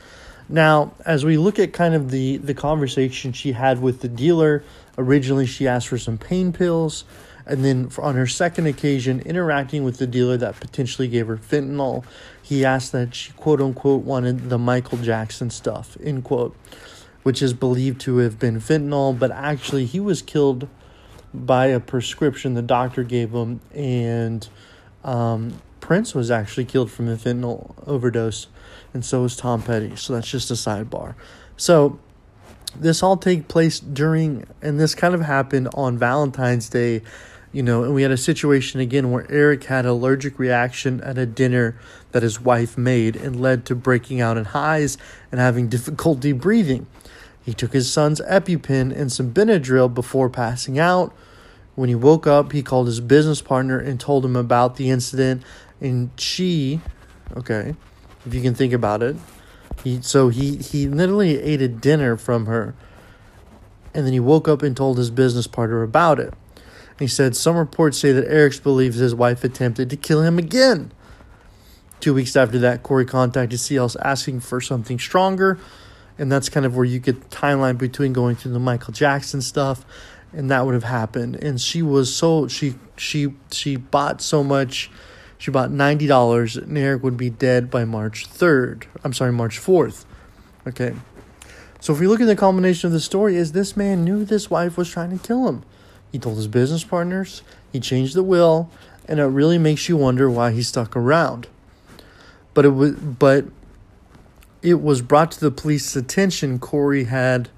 Now, 0.49 0.93
as 1.05 1.23
we 1.25 1.37
look 1.37 1.57
at 1.57 1.73
kind 1.73 1.95
of 1.95 2.11
the 2.11 2.37
the 2.37 2.53
conversation 2.53 3.33
she 3.33 3.53
had 3.53 3.81
with 3.81 4.01
the 4.01 4.07
dealer, 4.07 4.63
originally 4.97 5.45
she 5.45 5.67
asked 5.67 5.87
for 5.87 5.97
some 5.97 6.17
pain 6.17 6.53
pills, 6.53 7.05
and 7.45 7.63
then 7.63 7.89
on 7.97 8.15
her 8.15 8.27
second 8.27 8.67
occasion 8.67 9.21
interacting 9.21 9.83
with 9.83 9.97
the 9.97 10.07
dealer 10.07 10.37
that 10.37 10.59
potentially 10.59 11.07
gave 11.07 11.27
her 11.27 11.37
fentanyl, 11.37 12.03
he 12.41 12.65
asked 12.65 12.91
that 12.91 13.15
she 13.15 13.31
quote 13.33 13.61
unquote 13.61 14.03
wanted 14.03 14.49
the 14.49 14.57
Michael 14.57 14.97
Jackson 14.97 15.49
stuff, 15.49 15.97
end 16.03 16.23
quote, 16.23 16.55
which 17.23 17.41
is 17.41 17.53
believed 17.53 18.01
to 18.01 18.17
have 18.17 18.37
been 18.37 18.59
fentanyl, 18.59 19.17
but 19.17 19.31
actually 19.31 19.85
he 19.85 19.99
was 19.99 20.21
killed 20.21 20.67
by 21.33 21.67
a 21.67 21.79
prescription 21.79 22.53
the 22.53 22.61
doctor 22.61 23.03
gave 23.03 23.31
him, 23.31 23.59
and 23.73 24.47
um, 25.03 25.61
Prince 25.79 26.13
was 26.13 26.31
actually 26.31 26.65
killed 26.65 26.91
from 26.91 27.09
a 27.09 27.15
fentanyl 27.15 27.73
overdose, 27.87 28.47
and 28.93 29.03
so 29.03 29.23
was 29.23 29.35
Tom 29.35 29.61
Petty. 29.61 29.95
So 29.95 30.13
that's 30.13 30.29
just 30.29 30.51
a 30.51 30.53
sidebar. 30.53 31.15
So 31.57 31.99
this 32.75 33.03
all 33.03 33.17
take 33.17 33.47
place 33.47 33.79
during, 33.79 34.47
and 34.61 34.79
this 34.79 34.95
kind 34.95 35.13
of 35.13 35.21
happened 35.21 35.69
on 35.73 35.97
Valentine's 35.97 36.69
Day, 36.69 37.01
you 37.51 37.61
know, 37.61 37.83
and 37.83 37.93
we 37.93 38.01
had 38.01 38.11
a 38.11 38.17
situation 38.17 38.79
again 38.79 39.11
where 39.11 39.29
Eric 39.29 39.65
had 39.65 39.85
allergic 39.85 40.39
reaction 40.39 41.01
at 41.01 41.17
a 41.17 41.25
dinner 41.25 41.77
that 42.11 42.23
his 42.23 42.41
wife 42.41 42.77
made 42.77 43.15
and 43.15 43.39
led 43.39 43.65
to 43.65 43.75
breaking 43.75 44.21
out 44.21 44.37
in 44.37 44.45
highs 44.45 44.97
and 45.31 45.39
having 45.39 45.67
difficulty 45.67 46.31
breathing. 46.31 46.87
He 47.43 47.53
took 47.53 47.73
his 47.73 47.91
son's 47.91 48.21
EpiPen 48.21 48.95
and 48.95 49.11
some 49.11 49.33
Benadryl 49.33 49.93
before 49.93 50.29
passing 50.29 50.79
out. 50.79 51.13
When 51.75 51.89
he 51.89 51.95
woke 51.95 52.25
up, 52.25 52.51
he 52.51 52.61
called 52.63 52.87
his 52.87 53.01
business 53.01 53.41
partner 53.41 53.79
and 53.79 53.99
told 53.99 54.23
him 54.23 54.35
about 54.35 54.77
the 54.77 54.89
incident. 54.89 55.43
And 55.81 56.11
she, 56.17 56.79
okay, 57.35 57.75
if 58.25 58.33
you 58.33 58.41
can 58.41 58.53
think 58.53 58.71
about 58.71 59.03
it, 59.03 59.17
he 59.83 60.01
so 60.01 60.29
he 60.29 60.57
he 60.57 60.87
literally 60.87 61.41
ate 61.41 61.61
a 61.61 61.67
dinner 61.67 62.15
from 62.15 62.45
her, 62.45 62.75
and 63.93 64.05
then 64.05 64.13
he 64.13 64.19
woke 64.19 64.47
up 64.47 64.61
and 64.61 64.77
told 64.77 64.97
his 64.97 65.09
business 65.09 65.47
partner 65.47 65.83
about 65.83 66.19
it. 66.19 66.33
he 66.99 67.07
said 67.07 67.35
some 67.35 67.57
reports 67.57 67.97
say 67.97 68.11
that 68.11 68.31
Eric 68.31 68.61
believes 68.63 68.97
his 68.97 69.15
wife 69.15 69.43
attempted 69.43 69.89
to 69.89 69.97
kill 69.97 70.21
him 70.21 70.37
again. 70.37 70.93
Two 71.99 72.13
weeks 72.13 72.35
after 72.35 72.59
that, 72.59 72.83
Kouri 72.83 73.07
contacted 73.07 73.59
CLS 73.59 73.95
asking 74.01 74.41
for 74.41 74.61
something 74.61 74.99
stronger 74.99 75.59
and 76.17 76.31
that's 76.31 76.49
kind 76.49 76.65
of 76.65 76.75
where 76.75 76.85
you 76.85 76.99
get 76.99 77.29
timeline 77.29 77.77
between 77.77 78.13
going 78.13 78.35
through 78.35 78.53
the 78.53 78.59
Michael 78.59 78.93
Jackson 78.93 79.41
stuff, 79.41 79.85
and 80.31 80.49
that 80.51 80.65
would 80.65 80.73
have 80.73 80.83
happened. 80.83 81.35
And 81.35 81.59
she 81.59 81.81
was 81.81 82.13
so 82.13 82.47
she 82.47 82.75
she 82.97 83.33
she 83.51 83.75
bought 83.75 84.21
so 84.21 84.43
much, 84.43 84.91
she 85.37 85.51
bought 85.51 85.71
ninety 85.71 86.07
dollars, 86.07 86.55
and 86.57 86.77
Eric 86.77 87.03
would 87.03 87.17
be 87.17 87.29
dead 87.29 87.69
by 87.71 87.85
March 87.85 88.27
third. 88.27 88.87
I'm 89.03 89.13
sorry, 89.13 89.31
March 89.31 89.57
fourth. 89.57 90.05
Okay, 90.65 90.93
So 91.81 91.91
if 91.91 91.99
we 91.99 92.07
look 92.07 92.21
at 92.21 92.27
the 92.27 92.37
culmination 92.37 92.87
of 92.87 92.93
the 92.93 93.01
story, 93.01 93.35
is 93.35 93.51
this 93.51 93.75
man 93.75 94.05
knew 94.05 94.23
this 94.23 94.49
wife 94.49 94.77
was 94.77 94.89
trying 94.89 95.17
to 95.17 95.21
kill 95.21 95.49
him. 95.49 95.63
He 96.09 96.19
told 96.19 96.37
his 96.37 96.47
business 96.47 96.85
partners, 96.85 97.41
he 97.73 97.81
changed 97.81 98.15
the 98.15 98.23
will, 98.23 98.69
and 99.05 99.19
it 99.19 99.25
really 99.25 99.57
makes 99.57 99.89
you 99.89 99.97
wonder 99.97 100.29
why 100.29 100.51
he 100.51 100.61
stuck 100.61 100.95
around. 100.95 101.47
But 102.53 102.63
it 102.63 102.69
was 102.69 102.91
but 102.93 103.45
it 104.63 104.81
was 104.81 105.01
brought 105.01 105.31
to 105.31 105.39
the 105.39 105.51
police's 105.51 105.95
attention 105.95 106.57
Kouri 106.57 107.07
had 107.07 107.49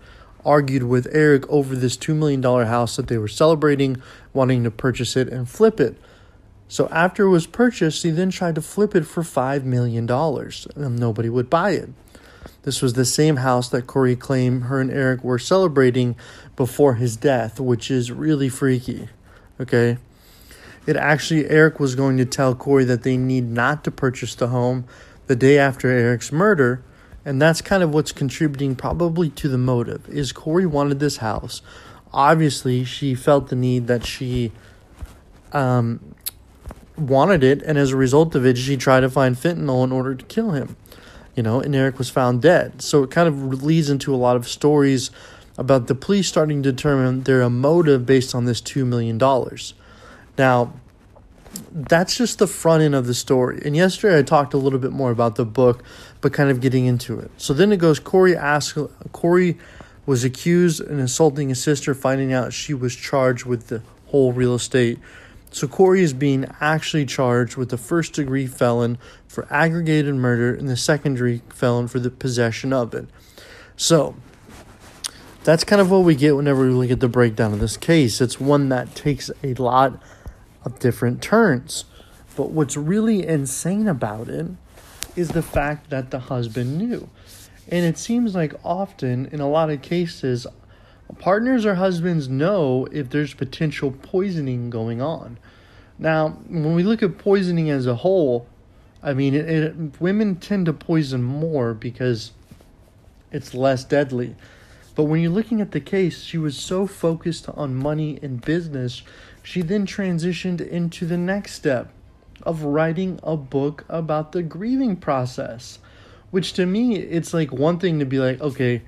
argued 0.44 0.84
with 0.84 1.08
Eric 1.12 1.48
over 1.50 1.76
this 1.76 1.96
$2 1.96 2.16
million 2.16 2.42
house 2.42 2.96
that 2.96 3.08
they 3.08 3.18
were 3.18 3.28
celebrating, 3.28 4.02
wanting 4.34 4.64
to 4.64 4.72
purchase 4.72 5.16
it 5.16 5.30
and 5.30 5.48
flip 5.48 5.80
it. 5.80 5.98
So 6.68 6.88
after 6.90 7.24
it 7.24 7.30
was 7.30 7.46
purchased, 7.46 8.02
he 8.02 8.10
then 8.10 8.32
tried 8.32 8.56
to 8.56 8.62
flip 8.62 8.96
it 8.96 9.06
for 9.06 9.22
$5 9.22 9.64
million, 9.64 10.10
and 10.10 11.00
nobody 11.00 11.30
would 11.30 11.50
buy 11.50 11.72
it. 11.72 11.90
This 12.64 12.82
was 12.82 12.94
the 12.94 13.06
same 13.06 13.38
house 13.38 13.70
that 13.70 13.86
Kouri 13.86 14.20
claimed 14.20 14.64
her 14.64 14.82
and 14.82 14.90
Eric 14.90 15.24
were 15.24 15.38
celebrating 15.38 16.16
before 16.56 16.96
his 16.96 17.16
death, 17.16 17.60
which 17.60 17.92
is 17.92 18.12
really 18.12 18.50
freaky. 18.50 19.10
Okay? 19.62 19.98
It 20.88 20.96
actually, 20.96 21.48
Eric 21.48 21.80
was 21.80 21.94
going 21.94 22.18
to 22.18 22.26
tell 22.26 22.56
Kouri 22.56 22.88
that 22.88 23.04
they 23.04 23.18
need 23.18 23.46
not 23.46 23.84
to 23.84 23.92
purchase 23.92 24.34
the 24.34 24.48
home 24.48 24.86
the 25.28 25.36
day 25.36 25.60
after 25.60 25.88
Eric's 25.88 26.32
murder 26.32 26.84
and 27.26 27.42
that's 27.42 27.62
kind 27.62 27.82
of 27.82 27.94
what's 27.94 28.12
contributing 28.12 28.76
probably 28.76 29.30
to 29.32 29.50
the 29.50 29.58
motive. 29.58 30.08
Is 30.08 30.32
Kouri 30.32 30.68
wanted 30.68 31.00
this 31.00 31.18
house. 31.18 31.62
Obviously, 32.14 32.86
she 32.86 33.16
felt 33.16 33.50
the 33.50 33.56
need 33.56 33.88
that 33.88 34.06
she 34.06 34.52
um, 35.52 36.16
wanted 36.98 37.44
it, 37.44 37.62
and 37.64 37.78
as 37.78 37.92
a 37.92 37.98
result 37.98 38.36
of 38.36 38.46
it, 38.46 38.58
she 38.58 38.78
tried 38.78 39.02
to 39.02 39.10
find 39.10 39.36
fentanyl 39.36 39.84
in 39.84 39.92
order 39.92 40.16
to 40.16 40.26
kill 40.26 40.52
him. 40.52 40.78
You 41.36 41.44
know, 41.44 41.60
and 41.60 41.76
Eric 41.76 41.98
was 41.98 42.10
found 42.10 42.42
dead. 42.42 42.82
So 42.82 43.04
it 43.04 43.12
kind 43.12 43.28
of 43.28 43.62
leads 43.62 43.90
into 43.90 44.16
a 44.16 44.16
lot 44.16 44.38
of 44.38 44.48
stories 44.48 45.12
about 45.58 45.88
the 45.88 45.96
police 45.96 46.28
starting 46.28 46.64
to 46.64 46.72
determine 46.72 47.24
their 47.24 47.50
motive 47.50 48.06
based 48.06 48.34
on 48.34 48.46
this 48.46 48.62
$2 48.62 48.86
million. 48.86 49.18
Now, 50.38 50.74
that's 51.72 52.18
just 52.18 52.40
the 52.40 52.48
front 52.48 52.84
end 52.84 52.96
of 52.96 53.08
the 53.08 53.14
story. 53.14 53.62
And 53.66 53.76
yesterday 53.76 54.20
I 54.20 54.22
talked 54.22 54.54
a 54.54 54.58
little 54.58 54.80
bit 54.80 54.92
more 54.92 55.12
about 55.12 55.36
the 55.36 55.46
book, 55.46 55.84
but 56.22 56.34
kind 56.34 56.50
of 56.50 56.62
getting 56.62 56.86
into 56.86 57.20
it. 57.20 57.32
So 57.38 57.54
then 57.54 57.72
it 57.72 57.78
goes 57.78 58.00
Kouri 58.00 58.36
asked 58.36 58.76
Kouri 58.76 59.58
was 60.06 60.24
accused 60.24 60.82
of 60.82 61.00
assaulting 61.00 61.50
his 61.50 61.62
sister, 61.62 61.94
finding 61.94 62.32
out 62.32 62.54
she 62.54 62.74
was 62.74 62.96
charged 62.96 63.46
with 63.46 63.68
the 63.68 63.82
whole 64.08 64.34
real 64.34 64.54
estate. 64.54 65.00
So 65.52 65.68
Kouri 65.68 66.02
is 66.02 66.14
being 66.14 66.46
actually 66.60 67.06
charged 67.06 67.56
with 67.56 67.70
the 67.70 67.78
first 67.78 68.14
degree 68.14 68.46
felon 68.46 68.98
for 69.28 69.48
aggravated 69.50 70.14
murder 70.16 70.54
and 70.54 70.70
the 70.70 70.78
second 70.78 71.14
degree 71.14 71.42
felon 71.50 71.88
for 71.88 72.00
the 72.00 72.12
possession 72.12 72.74
of 72.74 72.94
it. 72.94 73.08
So 73.78 74.16
that's 75.44 75.64
kind 75.64 75.82
of 75.82 75.92
what 75.92 76.00
we 76.00 76.16
get 76.16 76.36
whenever 76.36 76.64
we 76.66 76.72
look 76.72 76.92
at 76.92 77.00
the 77.00 77.08
breakdown 77.08 77.54
of 77.54 77.60
this 77.60 77.78
case. 77.78 78.20
It's 78.20 78.40
one 78.40 78.70
that 78.70 78.96
takes 78.96 79.32
a 79.44 79.54
lot 79.54 80.02
of 80.66 80.80
different 80.80 81.22
turns. 81.22 81.86
But 82.36 82.52
what's 82.52 82.76
really 82.76 83.26
insane 83.26 83.88
about 83.88 84.28
it 84.28 84.48
is 85.16 85.30
the 85.30 85.42
fact 85.42 85.90
that 85.92 86.12
the 86.12 86.20
husband 86.20 86.78
knew. 86.78 87.10
And 87.70 87.86
it 87.86 87.98
seems 87.98 88.36
like 88.36 88.54
often, 88.64 89.28
in 89.28 89.40
a 89.40 89.50
lot 89.50 89.70
of 89.70 89.82
cases, 89.82 90.46
partners 91.20 91.66
or 91.66 91.76
husbands 91.76 92.28
know 92.28 92.88
if 92.92 93.10
there's 93.10 93.34
potential 93.34 93.92
poisoning 93.92 94.70
going 94.70 95.02
on. 95.02 95.38
Now, 95.98 96.30
when 96.50 96.76
we 96.76 96.84
look 96.84 97.02
at 97.02 97.18
poisoning 97.18 97.70
as 97.70 97.88
a 97.88 97.96
whole, 97.96 98.48
I 99.02 99.14
mean, 99.14 99.34
it, 99.34 99.48
it, 99.48 100.02
women 100.02 100.36
tend 100.36 100.66
to 100.66 100.74
poison 100.74 101.24
more 101.24 101.74
because 101.74 102.32
it's 103.32 103.54
less 103.54 103.84
deadly. 103.84 104.36
But 104.96 105.04
when 105.04 105.22
you're 105.22 105.32
looking 105.32 105.62
at 105.62 105.72
the 105.72 105.82
case, 105.82 106.24
she 106.24 106.38
was 106.38 106.58
so 106.58 106.88
focused 106.88 107.48
on 107.50 107.76
money 107.76 108.20
and 108.22 108.42
business, 108.42 109.04
she 109.46 109.62
then 109.62 109.86
transitioned 109.86 110.60
into 110.60 111.06
the 111.06 111.18
next 111.18 111.54
step 111.54 111.92
of 112.42 112.64
writing 112.64 113.20
a 113.22 113.38
book 113.38 113.86
about 113.88 114.32
the 114.32 114.42
grieving 114.42 114.96
process. 114.96 115.78
Which 116.32 116.54
to 116.54 116.66
me, 116.66 116.96
it's 116.96 117.32
like 117.32 117.52
one 117.52 117.78
thing 117.78 118.00
to 118.00 118.06
be 118.06 118.18
like, 118.18 118.42
okay, 118.42 118.82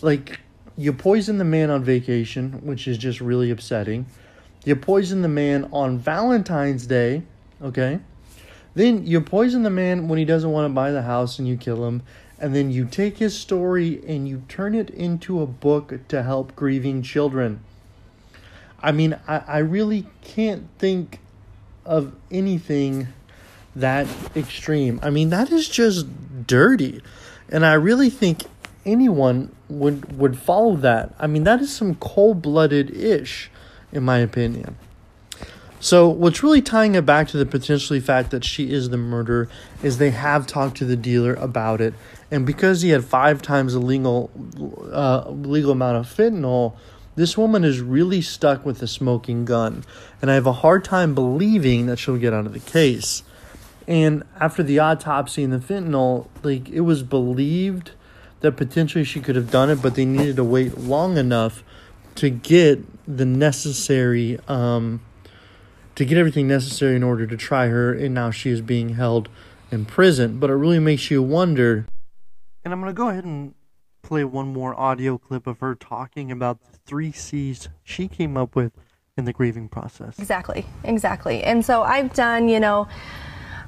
like 0.00 0.38
you 0.76 0.92
poison 0.92 1.38
the 1.38 1.44
man 1.44 1.68
on 1.68 1.82
vacation, 1.82 2.64
which 2.64 2.86
is 2.86 2.96
just 2.96 3.20
really 3.20 3.50
upsetting. 3.50 4.06
You 4.64 4.76
poison 4.76 5.22
the 5.22 5.28
man 5.28 5.68
on 5.72 5.98
Valentine's 5.98 6.86
Day, 6.86 7.24
okay? 7.60 7.98
Then 8.74 9.04
you 9.04 9.20
poison 9.20 9.64
the 9.64 9.70
man 9.70 10.06
when 10.06 10.20
he 10.20 10.24
doesn't 10.24 10.52
want 10.52 10.70
to 10.70 10.74
buy 10.74 10.92
the 10.92 11.02
house 11.02 11.40
and 11.40 11.48
you 11.48 11.56
kill 11.56 11.84
him. 11.84 12.02
And 12.38 12.54
then 12.54 12.70
you 12.70 12.84
take 12.84 13.18
his 13.18 13.36
story 13.36 14.00
and 14.06 14.28
you 14.28 14.44
turn 14.46 14.76
it 14.76 14.90
into 14.90 15.42
a 15.42 15.46
book 15.46 16.06
to 16.06 16.22
help 16.22 16.54
grieving 16.54 17.02
children. 17.02 17.64
I 18.80 18.92
mean, 18.92 19.18
I, 19.26 19.42
I 19.46 19.58
really 19.58 20.06
can't 20.22 20.68
think 20.78 21.20
of 21.84 22.14
anything 22.30 23.08
that 23.74 24.06
extreme. 24.36 25.00
I 25.02 25.10
mean, 25.10 25.30
that 25.30 25.50
is 25.50 25.68
just 25.68 26.06
dirty. 26.46 27.02
And 27.48 27.64
I 27.64 27.74
really 27.74 28.10
think 28.10 28.42
anyone 28.84 29.54
would 29.68 30.16
would 30.16 30.38
follow 30.38 30.76
that. 30.76 31.14
I 31.18 31.26
mean, 31.26 31.44
that 31.44 31.60
is 31.60 31.74
some 31.74 31.94
cold-blooded 31.96 32.90
ish 32.90 33.50
in 33.92 34.02
my 34.02 34.18
opinion. 34.18 34.76
So, 35.80 36.08
what's 36.08 36.42
really 36.42 36.60
tying 36.60 36.96
it 36.96 37.06
back 37.06 37.28
to 37.28 37.36
the 37.36 37.46
potentially 37.46 38.00
fact 38.00 38.32
that 38.32 38.44
she 38.44 38.72
is 38.72 38.90
the 38.90 38.96
murderer 38.96 39.48
is 39.82 39.98
they 39.98 40.10
have 40.10 40.46
talked 40.46 40.76
to 40.78 40.84
the 40.84 40.96
dealer 40.96 41.34
about 41.34 41.80
it, 41.80 41.94
and 42.32 42.44
because 42.44 42.82
he 42.82 42.90
had 42.90 43.04
five 43.04 43.42
times 43.42 43.74
the 43.74 43.78
legal 43.78 44.30
uh, 44.92 45.30
legal 45.30 45.70
amount 45.70 45.96
of 45.98 46.06
fentanyl, 46.06 46.74
this 47.18 47.36
woman 47.36 47.64
is 47.64 47.80
really 47.80 48.22
stuck 48.22 48.64
with 48.64 48.80
a 48.80 48.86
smoking 48.86 49.44
gun, 49.44 49.82
and 50.22 50.30
I 50.30 50.34
have 50.34 50.46
a 50.46 50.52
hard 50.52 50.84
time 50.84 51.16
believing 51.16 51.86
that 51.86 51.98
she'll 51.98 52.16
get 52.16 52.32
out 52.32 52.46
of 52.46 52.52
the 52.52 52.60
case. 52.60 53.24
And 53.88 54.22
after 54.38 54.62
the 54.62 54.78
autopsy 54.78 55.42
and 55.42 55.52
the 55.52 55.58
fentanyl, 55.58 56.28
like 56.44 56.68
it 56.68 56.82
was 56.82 57.02
believed 57.02 57.90
that 58.38 58.52
potentially 58.52 59.02
she 59.02 59.18
could 59.18 59.34
have 59.34 59.50
done 59.50 59.68
it, 59.68 59.82
but 59.82 59.96
they 59.96 60.04
needed 60.04 60.36
to 60.36 60.44
wait 60.44 60.78
long 60.78 61.16
enough 61.16 61.64
to 62.14 62.30
get 62.30 62.84
the 63.08 63.26
necessary, 63.26 64.38
um, 64.46 65.00
to 65.96 66.04
get 66.04 66.18
everything 66.18 66.46
necessary 66.46 66.94
in 66.94 67.02
order 67.02 67.26
to 67.26 67.36
try 67.36 67.66
her, 67.66 67.92
and 67.92 68.14
now 68.14 68.30
she 68.30 68.50
is 68.50 68.60
being 68.60 68.90
held 68.90 69.28
in 69.72 69.84
prison. 69.84 70.38
But 70.38 70.50
it 70.50 70.54
really 70.54 70.78
makes 70.78 71.10
you 71.10 71.20
wonder. 71.20 71.88
And 72.64 72.72
I'm 72.72 72.78
gonna 72.78 72.92
go 72.92 73.08
ahead 73.08 73.24
and 73.24 73.54
play 74.08 74.24
one 74.24 74.48
more 74.52 74.78
audio 74.80 75.18
clip 75.18 75.46
of 75.46 75.60
her 75.60 75.74
talking 75.74 76.32
about 76.32 76.60
the 76.62 76.78
three 76.86 77.12
C's 77.12 77.68
she 77.84 78.08
came 78.08 78.38
up 78.38 78.56
with 78.56 78.72
in 79.18 79.26
the 79.26 79.32
grieving 79.34 79.68
process. 79.68 80.18
Exactly, 80.18 80.64
exactly. 80.82 81.44
And 81.44 81.62
so 81.62 81.82
I've 81.82 82.14
done, 82.14 82.48
you 82.48 82.58
know, 82.58 82.88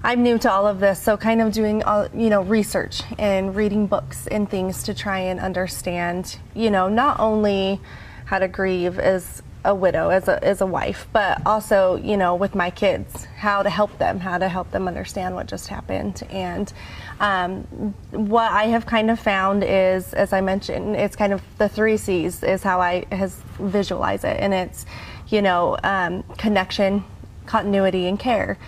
I'm 0.03 0.23
new 0.23 0.39
to 0.39 0.51
all 0.51 0.67
of 0.67 0.81
this, 0.81 0.99
so 0.99 1.19
kind 1.19 1.43
of 1.43 1.53
doing, 1.53 1.83
all, 1.83 2.09
you 2.15 2.31
know, 2.31 2.41
research 2.41 3.03
and 3.19 3.55
reading 3.55 3.87
books 3.87 4.27
and 4.29 4.49
things 4.49 4.83
to 4.85 4.95
try 4.95 5.19
and 5.19 5.39
understand, 5.39 6.39
you 6.55 6.71
know, 6.71 6.89
not 6.89 7.21
only 7.21 7.79
how 8.25 8.39
to 8.39 8.49
grieve 8.49 8.99
as 8.99 9.43
a 9.65 9.75
widow, 9.75 10.09
as 10.09 10.27
a, 10.29 10.43
as 10.43 10.61
a 10.61 10.67
wife, 10.67 11.07
but 11.13 11.45
also, 11.47 11.97
you 11.97 12.17
know, 12.17 12.35
with 12.35 12.55
my 12.55 12.71
kids, 12.71 13.27
how 13.37 13.63
to 13.63 13.69
help 13.71 13.97
them, 13.99 14.19
how 14.19 14.39
to 14.39 14.49
help 14.49 14.71
them 14.71 14.89
understand 14.89 15.35
what 15.35 15.47
just 15.47 15.69
happened. 15.69 16.23
And 16.31 16.73
um, 17.21 17.63
what 18.11 18.51
I 18.51 18.65
have 18.65 18.87
kind 18.87 19.11
of 19.11 19.21
found 19.21 19.63
is, 19.63 20.15
as 20.15 20.33
I 20.33 20.41
mentioned, 20.41 20.97
it's 20.97 21.15
kind 21.15 21.33
of 21.33 21.43
the 21.59 21.69
three 21.69 21.99
C's 21.99 22.43
is 22.43 22.63
how 22.63 22.81
I 22.81 23.05
has 23.13 23.37
visualize 23.59 24.25
it, 24.25 24.39
and 24.41 24.55
it's, 24.55 24.87
you 25.29 25.43
know, 25.43 25.77
um, 25.83 26.23
connection, 26.39 27.05
continuity, 27.47 28.07
and 28.07 28.19
care 28.19 28.59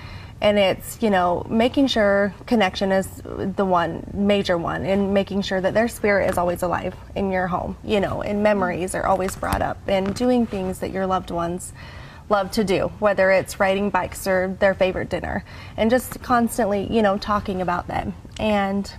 and 0.42 0.58
it's 0.58 1.00
you 1.00 1.08
know 1.08 1.46
making 1.48 1.86
sure 1.86 2.34
connection 2.46 2.92
is 2.92 3.06
the 3.24 3.64
one 3.64 4.04
major 4.12 4.58
one 4.58 4.84
and 4.84 5.14
making 5.14 5.40
sure 5.40 5.60
that 5.60 5.72
their 5.72 5.88
spirit 5.88 6.28
is 6.28 6.36
always 6.36 6.62
alive 6.62 6.94
in 7.14 7.30
your 7.30 7.46
home 7.46 7.76
you 7.82 8.00
know 8.00 8.20
and 8.20 8.42
memories 8.42 8.94
are 8.94 9.06
always 9.06 9.34
brought 9.36 9.62
up 9.62 9.78
and 9.86 10.14
doing 10.14 10.44
things 10.44 10.80
that 10.80 10.90
your 10.90 11.06
loved 11.06 11.30
ones 11.30 11.72
love 12.28 12.50
to 12.50 12.64
do 12.64 12.90
whether 12.98 13.30
it's 13.30 13.60
riding 13.60 13.88
bikes 13.88 14.26
or 14.26 14.56
their 14.58 14.74
favorite 14.74 15.08
dinner 15.08 15.44
and 15.76 15.90
just 15.90 16.20
constantly 16.22 16.92
you 16.92 17.02
know 17.02 17.16
talking 17.18 17.62
about 17.62 17.86
them. 17.86 18.14
And 18.38 18.92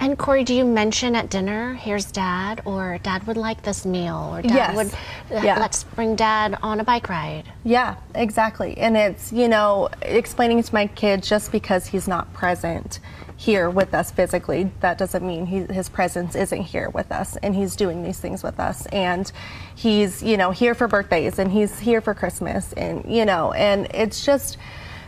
and 0.00 0.18
Kouri, 0.18 0.44
do 0.44 0.54
you 0.54 0.64
mention 0.64 1.14
at 1.14 1.30
dinner, 1.30 1.74
here's 1.74 2.10
dad, 2.10 2.62
or 2.64 2.98
dad 3.02 3.26
would 3.26 3.36
like 3.36 3.62
this 3.62 3.86
meal, 3.86 4.30
or 4.32 4.42
dad 4.42 4.54
yes. 4.54 4.76
would, 4.76 4.94
uh, 5.36 5.44
yeah. 5.44 5.58
let's 5.58 5.84
bring 5.84 6.16
dad 6.16 6.58
on 6.62 6.80
a 6.80 6.84
bike 6.84 7.08
ride? 7.08 7.44
Yeah, 7.64 7.96
exactly. 8.14 8.76
And 8.76 8.96
it's, 8.96 9.32
you 9.32 9.48
know, 9.48 9.88
explaining 10.02 10.62
to 10.62 10.74
my 10.74 10.88
kids 10.88 11.28
just 11.28 11.52
because 11.52 11.86
he's 11.86 12.08
not 12.08 12.32
present 12.32 13.00
here 13.36 13.68
with 13.68 13.94
us 13.94 14.10
physically, 14.10 14.70
that 14.80 14.98
doesn't 14.98 15.26
mean 15.26 15.46
he, 15.46 15.62
his 15.72 15.88
presence 15.88 16.34
isn't 16.34 16.62
here 16.62 16.90
with 16.90 17.10
us 17.10 17.36
and 17.38 17.54
he's 17.54 17.76
doing 17.76 18.02
these 18.02 18.18
things 18.18 18.42
with 18.42 18.60
us. 18.60 18.86
And 18.86 19.30
he's, 19.74 20.22
you 20.22 20.36
know, 20.36 20.50
here 20.50 20.74
for 20.74 20.86
birthdays 20.88 21.38
and 21.38 21.50
he's 21.50 21.78
here 21.78 22.00
for 22.00 22.14
Christmas 22.14 22.72
and, 22.74 23.04
you 23.06 23.24
know, 23.24 23.52
and 23.52 23.86
it's 23.92 24.24
just, 24.24 24.56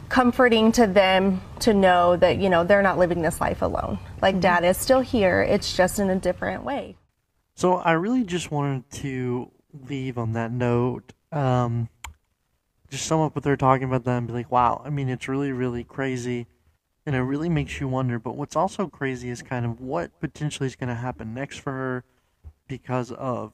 comforting 0.08 0.72
to 0.72 0.86
them 0.86 1.40
to 1.60 1.74
know 1.74 2.16
that 2.16 2.38
you 2.38 2.48
know 2.48 2.64
they're 2.64 2.82
not 2.82 2.98
living 2.98 3.22
this 3.22 3.40
life 3.40 3.62
alone 3.62 3.98
like 4.22 4.34
mm-hmm. 4.34 4.40
dad 4.40 4.64
is 4.64 4.76
still 4.76 5.00
here 5.00 5.42
it's 5.42 5.76
just 5.76 5.98
in 5.98 6.10
a 6.10 6.16
different 6.16 6.64
way 6.64 6.94
So 7.54 7.76
I 7.76 7.92
really 7.92 8.22
just 8.22 8.50
wanted 8.50 8.88
to 9.02 9.50
leave 9.88 10.18
on 10.18 10.32
that 10.34 10.52
note. 10.52 11.14
Um, 11.32 11.88
just 12.90 13.06
sum 13.06 13.20
up 13.20 13.34
what 13.34 13.44
they're 13.44 13.56
talking 13.56 13.84
about 13.88 14.04
that 14.04 14.18
and 14.18 14.26
be 14.26 14.32
like, 14.32 14.52
wow, 14.52 14.82
I 14.84 14.90
mean, 14.90 15.08
it's 15.08 15.26
really, 15.26 15.52
really 15.52 15.82
crazy. 15.82 16.46
And 17.06 17.16
it 17.16 17.22
really 17.22 17.48
makes 17.48 17.80
you 17.80 17.88
wonder. 17.88 18.18
But 18.18 18.36
what's 18.36 18.56
also 18.56 18.88
crazy 18.88 19.30
is 19.30 19.42
kind 19.42 19.64
of 19.64 19.80
what 19.80 20.18
potentially 20.20 20.66
is 20.66 20.76
going 20.76 20.88
to 20.88 20.94
happen 20.94 21.32
next 21.34 21.58
for 21.58 21.72
her 21.72 22.04
because 22.68 23.10
of 23.12 23.52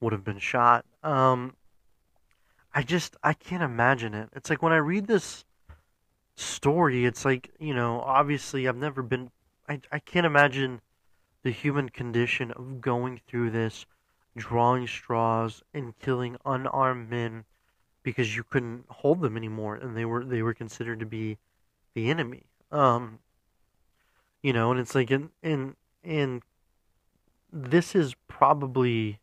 would 0.00 0.12
have 0.12 0.24
been 0.24 0.38
shot. 0.38 0.84
Um, 1.02 1.56
I 2.74 2.82
just, 2.82 3.16
I 3.22 3.32
can't 3.32 3.62
imagine 3.62 4.14
it. 4.14 4.28
It's 4.34 4.50
like 4.50 4.62
when 4.62 4.72
I 4.72 4.78
read 4.78 5.06
this 5.06 5.44
story, 6.34 7.04
it's 7.04 7.24
like, 7.24 7.50
you 7.58 7.72
know, 7.72 8.00
obviously 8.00 8.66
I've 8.66 8.76
never 8.76 9.02
been, 9.02 9.30
I, 9.68 9.80
I 9.92 10.00
can't 10.00 10.26
imagine 10.26 10.80
the 11.44 11.52
human 11.52 11.88
condition 11.88 12.50
of 12.50 12.80
going 12.80 13.20
through 13.28 13.50
this, 13.50 13.86
drawing 14.36 14.88
straws 14.88 15.62
and 15.72 15.96
killing 16.00 16.36
unarmed 16.44 17.08
men 17.08 17.44
because 18.02 18.36
you 18.36 18.44
couldn't 18.44 18.84
hold 18.88 19.20
them 19.20 19.36
anymore, 19.36 19.76
and 19.76 19.96
they 19.96 20.04
were 20.04 20.24
they 20.24 20.42
were 20.42 20.54
considered 20.54 21.00
to 21.00 21.06
be 21.06 21.38
the 21.94 22.10
enemy. 22.10 22.44
Um, 22.70 23.18
you 24.42 24.52
know, 24.52 24.70
and 24.70 24.78
it's 24.78 24.94
like 24.94 25.10
in 25.10 25.30
in 25.42 25.76
in 26.02 26.42
this 27.52 27.94
is 27.94 28.14
probably 28.28 29.20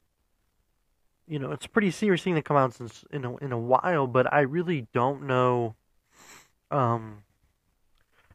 you 1.28 1.40
know 1.40 1.51
it's 1.51 1.66
a 1.66 1.70
pretty 1.70 1.92
serious 1.92 2.24
thing 2.24 2.36
to 2.36 2.42
come 2.42 2.58
out 2.58 2.74
since 2.74 3.04
in 3.12 3.25
a, 3.25 3.36
in 3.38 3.51
a 3.51 3.60
while, 3.60 4.08
but 4.08 4.32
I 4.34 4.42
really 4.42 4.88
don't 4.94 5.24
know 5.24 5.75
um 6.70 7.24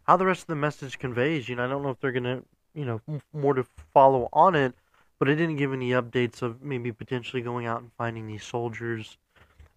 how 0.05 0.17
the 0.17 0.27
rest 0.27 0.43
of 0.43 0.49
the 0.49 0.57
message 0.57 0.99
conveys. 0.99 1.49
You 1.49 1.57
know, 1.57 1.65
I 1.65 1.69
don't 1.69 1.83
know 1.83 1.91
if 1.91 2.01
they're 2.01 2.13
gonna 2.13 2.43
you 2.75 2.85
know 2.85 3.01
more 3.33 3.55
to 3.55 3.65
follow 3.93 4.29
on 4.33 4.55
it, 4.55 4.75
but 5.19 5.29
it 5.29 5.37
didn't 5.37 5.57
give 5.57 5.73
any 5.73 5.91
updates 5.91 6.43
of 6.43 6.63
maybe 6.63 6.93
potentially 6.93 7.43
going 7.43 7.67
out 7.67 7.81
and 7.81 7.91
finding 7.97 8.27
these 8.27 8.45
soldiers 8.45 9.19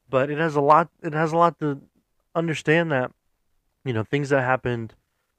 but 0.09 0.29
it 0.29 0.37
has 0.37 0.55
a 0.55 0.61
lot 0.61 0.89
it 1.03 1.13
has 1.13 1.31
a 1.31 1.37
lot 1.37 1.59
to 1.59 1.81
understand 2.35 2.91
that 2.91 3.11
you 3.85 3.93
know 3.93 4.03
things 4.03 4.29
that 4.29 4.41
happened 4.41 4.93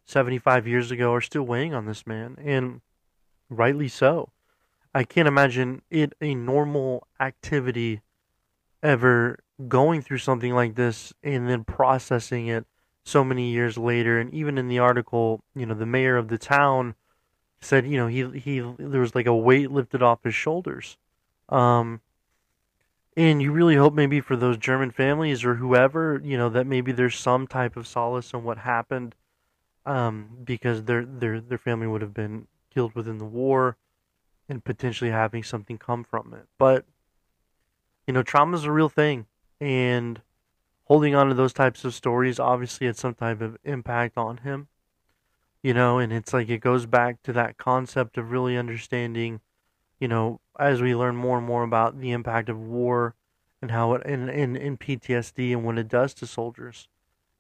75 0.06 0.66
years 0.66 0.90
ago 0.90 1.12
are 1.12 1.20
still 1.20 1.42
weighing 1.42 1.74
on 1.74 1.86
this 1.86 2.06
man 2.06 2.36
and 2.42 2.80
rightly 3.48 3.88
so 3.88 4.30
i 4.94 5.04
can't 5.04 5.28
imagine 5.28 5.82
it 5.90 6.12
a 6.20 6.34
normal 6.34 7.06
activity 7.20 8.00
ever 8.82 9.38
going 9.68 10.00
through 10.02 10.18
something 10.18 10.54
like 10.54 10.74
this 10.74 11.12
and 11.22 11.48
then 11.48 11.64
processing 11.64 12.46
it 12.46 12.64
so 13.04 13.24
many 13.24 13.50
years 13.50 13.76
later. 13.76 14.18
And 14.18 14.32
even 14.32 14.58
in 14.58 14.68
the 14.68 14.78
article 14.78 15.42
you 15.54 15.66
know 15.66 15.74
the 15.74 15.86
mayor 15.86 16.16
of 16.16 16.28
the 16.28 16.38
town 16.38 16.94
said 17.60 17.86
you 17.86 17.96
know 17.96 18.06
he 18.06 18.38
he 18.38 18.60
there 18.78 19.00
was 19.00 19.14
like 19.14 19.26
a 19.26 19.36
weight 19.36 19.70
lifted 19.70 20.02
off 20.02 20.24
his 20.24 20.34
shoulders. 20.34 20.96
Um 21.48 22.00
and 23.16 23.42
you 23.42 23.52
really 23.52 23.76
hope 23.76 23.92
maybe 23.92 24.20
for 24.20 24.36
those 24.36 24.56
German 24.56 24.90
families 24.92 25.44
or 25.44 25.56
whoever, 25.56 26.20
you 26.24 26.38
know, 26.38 26.48
that 26.48 26.66
maybe 26.66 26.92
there's 26.92 27.18
some 27.18 27.46
type 27.46 27.76
of 27.76 27.86
solace 27.86 28.32
in 28.32 28.44
what 28.44 28.58
happened, 28.58 29.14
um, 29.84 30.28
because 30.44 30.84
their 30.84 31.04
their 31.04 31.40
their 31.40 31.58
family 31.58 31.86
would 31.88 32.02
have 32.02 32.14
been 32.14 32.46
killed 32.72 32.94
within 32.94 33.18
the 33.18 33.24
war, 33.24 33.76
and 34.50 34.62
potentially 34.62 35.10
having 35.10 35.42
something 35.42 35.78
come 35.78 36.04
from 36.04 36.34
it. 36.34 36.46
But 36.58 36.84
you 38.06 38.12
know, 38.12 38.22
trauma 38.22 38.58
is 38.58 38.64
a 38.64 38.72
real 38.72 38.90
thing, 38.90 39.24
and 39.60 40.20
holding 40.84 41.14
on 41.14 41.28
to 41.28 41.34
those 41.34 41.54
types 41.54 41.84
of 41.84 41.94
stories 41.94 42.38
obviously 42.38 42.86
had 42.86 42.96
some 42.98 43.14
type 43.14 43.40
of 43.40 43.56
impact 43.64 44.18
on 44.18 44.38
him. 44.38 44.68
You 45.62 45.72
know, 45.72 45.98
and 45.98 46.12
it's 46.12 46.34
like 46.34 46.50
it 46.50 46.58
goes 46.58 46.84
back 46.84 47.22
to 47.22 47.32
that 47.34 47.56
concept 47.56 48.18
of 48.18 48.30
really 48.30 48.58
understanding 48.58 49.40
you 50.00 50.08
know, 50.08 50.40
as 50.58 50.80
we 50.80 50.96
learn 50.96 51.14
more 51.14 51.38
and 51.38 51.46
more 51.46 51.62
about 51.62 52.00
the 52.00 52.10
impact 52.10 52.48
of 52.48 52.58
war 52.58 53.14
and 53.62 53.70
how 53.70 53.92
it 53.92 54.04
in, 54.06 54.28
in, 54.30 54.56
in 54.56 54.78
PTSD 54.78 55.52
and 55.52 55.62
what 55.62 55.78
it 55.78 55.88
does 55.88 56.14
to 56.14 56.26
soldiers. 56.26 56.88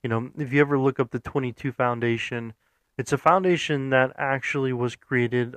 You 0.02 0.10
know, 0.10 0.30
if 0.38 0.52
you 0.52 0.60
ever 0.60 0.78
look 0.78 1.00
up 1.00 1.10
the 1.10 1.18
22 1.18 1.72
Foundation, 1.72 2.52
it's 2.98 3.12
a 3.12 3.18
foundation 3.18 3.90
that 3.90 4.12
actually 4.16 4.72
was 4.72 4.94
created. 4.94 5.56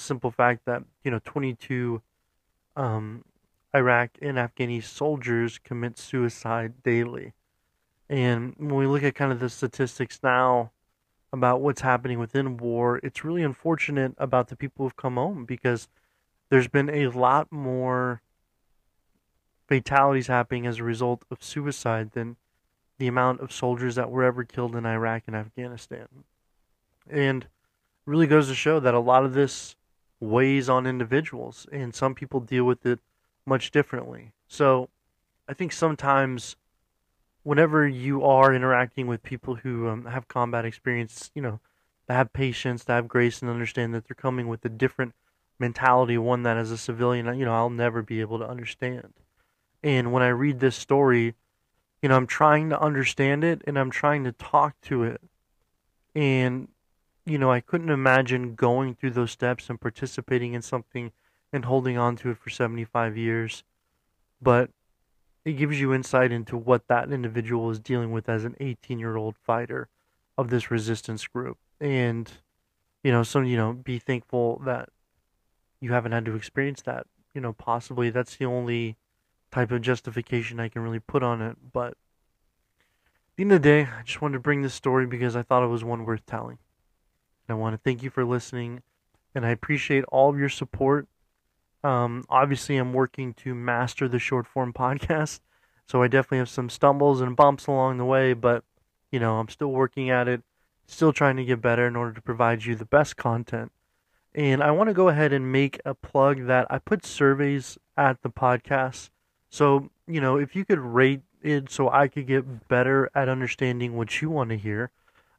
Simple 0.00 0.30
fact 0.30 0.64
that 0.64 0.82
you 1.04 1.10
know 1.10 1.20
22 1.24 2.00
um, 2.76 3.24
Iraq 3.74 4.10
and 4.22 4.38
Afghani 4.38 4.82
soldiers 4.82 5.58
commit 5.58 5.98
suicide 5.98 6.82
daily, 6.82 7.34
and 8.08 8.54
when 8.56 8.74
we 8.74 8.86
look 8.86 9.02
at 9.02 9.14
kind 9.14 9.30
of 9.30 9.40
the 9.40 9.48
statistics 9.48 10.20
now 10.22 10.70
about 11.32 11.60
what's 11.60 11.82
happening 11.82 12.18
within 12.18 12.56
war, 12.56 12.98
it's 13.02 13.24
really 13.24 13.42
unfortunate 13.42 14.14
about 14.18 14.48
the 14.48 14.56
people 14.56 14.84
who've 14.84 14.96
come 14.96 15.14
home 15.14 15.44
because 15.44 15.88
there's 16.48 16.68
been 16.68 16.90
a 16.90 17.08
lot 17.08 17.50
more 17.52 18.22
fatalities 19.68 20.26
happening 20.26 20.66
as 20.66 20.78
a 20.78 20.84
result 20.84 21.24
of 21.30 21.42
suicide 21.42 22.10
than 22.12 22.36
the 22.98 23.06
amount 23.06 23.40
of 23.40 23.52
soldiers 23.52 23.94
that 23.94 24.10
were 24.10 24.24
ever 24.24 24.44
killed 24.44 24.74
in 24.74 24.84
Iraq 24.84 25.22
and 25.26 25.36
Afghanistan. 25.36 26.06
And 27.08 27.46
really 28.04 28.26
goes 28.26 28.48
to 28.48 28.54
show 28.54 28.80
that 28.80 28.94
a 28.94 28.98
lot 28.98 29.24
of 29.24 29.32
this 29.32 29.76
weighs 30.20 30.68
on 30.68 30.86
individuals, 30.86 31.66
and 31.72 31.94
some 31.94 32.14
people 32.14 32.40
deal 32.40 32.64
with 32.64 32.84
it 32.84 33.00
much 33.46 33.70
differently. 33.70 34.32
So 34.46 34.88
I 35.48 35.54
think 35.54 35.72
sometimes 35.72 36.56
whenever 37.42 37.88
you 37.88 38.22
are 38.22 38.54
interacting 38.54 39.06
with 39.06 39.22
people 39.22 39.56
who 39.56 39.88
um, 39.88 40.04
have 40.04 40.28
combat 40.28 40.64
experience, 40.64 41.30
you 41.34 41.42
know, 41.42 41.58
that 42.06 42.14
have 42.14 42.32
patience, 42.32 42.84
that 42.84 42.94
have 42.94 43.08
grace, 43.08 43.40
and 43.40 43.50
understand 43.50 43.94
that 43.94 44.06
they're 44.06 44.14
coming 44.14 44.46
with 44.48 44.64
a 44.64 44.68
different 44.68 45.14
mentality, 45.58 46.18
one 46.18 46.42
that 46.42 46.56
as 46.56 46.70
a 46.70 46.78
civilian, 46.78 47.26
you 47.38 47.44
know, 47.44 47.54
I'll 47.54 47.70
never 47.70 48.02
be 48.02 48.20
able 48.20 48.38
to 48.38 48.48
understand. 48.48 49.12
And 49.82 50.12
when 50.12 50.22
I 50.22 50.28
read 50.28 50.60
this 50.60 50.76
story, 50.76 51.34
you 52.02 52.08
know, 52.08 52.16
I'm 52.16 52.26
trying 52.26 52.70
to 52.70 52.80
understand 52.80 53.44
it 53.44 53.62
and 53.66 53.78
I'm 53.78 53.90
trying 53.90 54.24
to 54.24 54.32
talk 54.32 54.74
to 54.82 55.04
it. 55.04 55.20
And, 56.14 56.68
you 57.30 57.38
know, 57.38 57.52
I 57.52 57.60
couldn't 57.60 57.90
imagine 57.90 58.54
going 58.54 58.94
through 58.94 59.12
those 59.12 59.30
steps 59.30 59.70
and 59.70 59.80
participating 59.80 60.54
in 60.54 60.62
something 60.62 61.12
and 61.52 61.64
holding 61.64 61.96
on 61.96 62.16
to 62.16 62.30
it 62.30 62.38
for 62.38 62.50
75 62.50 63.16
years. 63.16 63.62
But 64.42 64.70
it 65.44 65.52
gives 65.52 65.80
you 65.80 65.94
insight 65.94 66.32
into 66.32 66.56
what 66.56 66.88
that 66.88 67.12
individual 67.12 67.70
is 67.70 67.78
dealing 67.78 68.10
with 68.10 68.28
as 68.28 68.44
an 68.44 68.56
18 68.58 68.98
year 68.98 69.16
old 69.16 69.36
fighter 69.36 69.88
of 70.36 70.50
this 70.50 70.70
resistance 70.70 71.26
group. 71.26 71.58
And, 71.80 72.30
you 73.04 73.12
know, 73.12 73.22
so, 73.22 73.40
you 73.40 73.56
know, 73.56 73.72
be 73.72 73.98
thankful 73.98 74.60
that 74.64 74.88
you 75.80 75.92
haven't 75.92 76.12
had 76.12 76.24
to 76.24 76.34
experience 76.34 76.82
that. 76.82 77.06
You 77.32 77.40
know, 77.40 77.52
possibly 77.52 78.10
that's 78.10 78.36
the 78.36 78.46
only 78.46 78.96
type 79.52 79.70
of 79.70 79.82
justification 79.82 80.58
I 80.58 80.68
can 80.68 80.82
really 80.82 80.98
put 80.98 81.22
on 81.22 81.40
it. 81.42 81.56
But 81.72 81.92
at 81.92 83.36
the 83.36 83.44
end 83.44 83.52
of 83.52 83.62
the 83.62 83.68
day, 83.68 83.82
I 83.82 84.02
just 84.02 84.20
wanted 84.20 84.34
to 84.34 84.40
bring 84.40 84.62
this 84.62 84.74
story 84.74 85.06
because 85.06 85.36
I 85.36 85.42
thought 85.42 85.62
it 85.62 85.68
was 85.68 85.84
one 85.84 86.04
worth 86.04 86.26
telling. 86.26 86.58
I 87.50 87.54
want 87.54 87.74
to 87.74 87.80
thank 87.82 88.02
you 88.02 88.10
for 88.10 88.24
listening, 88.24 88.82
and 89.34 89.44
I 89.44 89.50
appreciate 89.50 90.04
all 90.04 90.30
of 90.30 90.38
your 90.38 90.48
support. 90.48 91.06
Um, 91.82 92.24
obviously, 92.28 92.76
I'm 92.76 92.92
working 92.92 93.34
to 93.34 93.54
master 93.54 94.08
the 94.08 94.18
short 94.18 94.46
form 94.46 94.72
podcast, 94.74 95.40
so 95.86 96.02
I 96.02 96.08
definitely 96.08 96.38
have 96.38 96.48
some 96.48 96.70
stumbles 96.70 97.20
and 97.20 97.36
bumps 97.36 97.66
along 97.66 97.98
the 97.98 98.04
way, 98.04 98.32
but 98.32 98.64
you 99.10 99.18
know, 99.18 99.38
I'm 99.38 99.48
still 99.48 99.72
working 99.72 100.10
at 100.10 100.28
it, 100.28 100.42
still 100.86 101.12
trying 101.12 101.36
to 101.36 101.44
get 101.44 101.60
better 101.60 101.86
in 101.86 101.96
order 101.96 102.12
to 102.12 102.22
provide 102.22 102.64
you 102.64 102.74
the 102.74 102.84
best 102.84 103.16
content 103.16 103.72
and 104.34 104.62
I 104.62 104.70
want 104.70 104.88
to 104.88 104.94
go 104.94 105.08
ahead 105.08 105.32
and 105.32 105.50
make 105.50 105.80
a 105.84 105.94
plug 105.94 106.46
that 106.46 106.66
I 106.70 106.78
put 106.78 107.04
surveys 107.04 107.78
at 107.96 108.22
the 108.22 108.30
podcast. 108.30 109.10
So, 109.48 109.90
you 110.06 110.20
know, 110.20 110.36
if 110.36 110.54
you 110.54 110.64
could 110.64 110.78
rate 110.78 111.22
it 111.42 111.70
so 111.70 111.88
I 111.90 112.08
could 112.08 112.26
get 112.26 112.68
better 112.68 113.10
at 113.14 113.28
understanding 113.28 113.96
what 113.96 114.22
you 114.22 114.30
want 114.30 114.50
to 114.50 114.56
hear, 114.56 114.90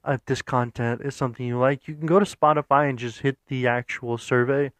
if 0.07 0.25
this 0.25 0.41
content 0.41 1.01
is 1.01 1.15
something 1.15 1.45
you 1.45 1.57
like, 1.57 1.87
you 1.87 1.95
can 1.95 2.07
go 2.07 2.19
to 2.19 2.25
Spotify 2.25 2.89
and 2.89 2.97
just 2.97 3.19
hit 3.19 3.37
the 3.47 3.67
actual 3.67 4.17
survey. 4.17 4.71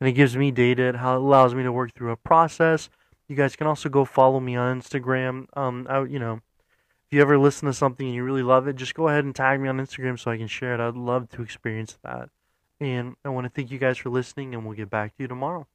And 0.00 0.08
it 0.08 0.12
gives 0.12 0.36
me 0.36 0.50
data. 0.50 0.88
It 0.88 0.94
allows 0.96 1.54
me 1.54 1.64
to 1.64 1.72
work 1.72 1.94
through 1.94 2.12
a 2.12 2.16
process. 2.16 2.88
You 3.26 3.36
guys 3.36 3.56
can 3.56 3.66
also 3.66 3.88
go 3.88 4.04
follow 4.04 4.40
me 4.40 4.56
on 4.56 4.80
Instagram. 4.80 5.46
Um, 5.56 5.86
I, 5.90 6.04
you 6.04 6.18
know, 6.18 6.40
if 7.06 7.12
you 7.12 7.20
ever 7.20 7.38
listen 7.38 7.66
to 7.66 7.72
something 7.72 8.06
and 8.06 8.14
you 8.14 8.22
really 8.22 8.42
love 8.42 8.68
it, 8.68 8.76
just 8.76 8.94
go 8.94 9.08
ahead 9.08 9.24
and 9.24 9.34
tag 9.34 9.60
me 9.60 9.68
on 9.68 9.78
Instagram 9.78 10.18
so 10.18 10.30
I 10.30 10.36
can 10.36 10.46
share 10.46 10.74
it. 10.74 10.80
I'd 10.80 10.94
love 10.94 11.28
to 11.30 11.42
experience 11.42 11.98
that. 12.04 12.30
And 12.80 13.16
I 13.24 13.30
want 13.30 13.44
to 13.46 13.50
thank 13.50 13.70
you 13.70 13.78
guys 13.78 13.98
for 13.98 14.08
listening, 14.08 14.54
and 14.54 14.64
we'll 14.64 14.76
get 14.76 14.88
back 14.90 15.16
to 15.16 15.24
you 15.24 15.28
tomorrow. 15.28 15.66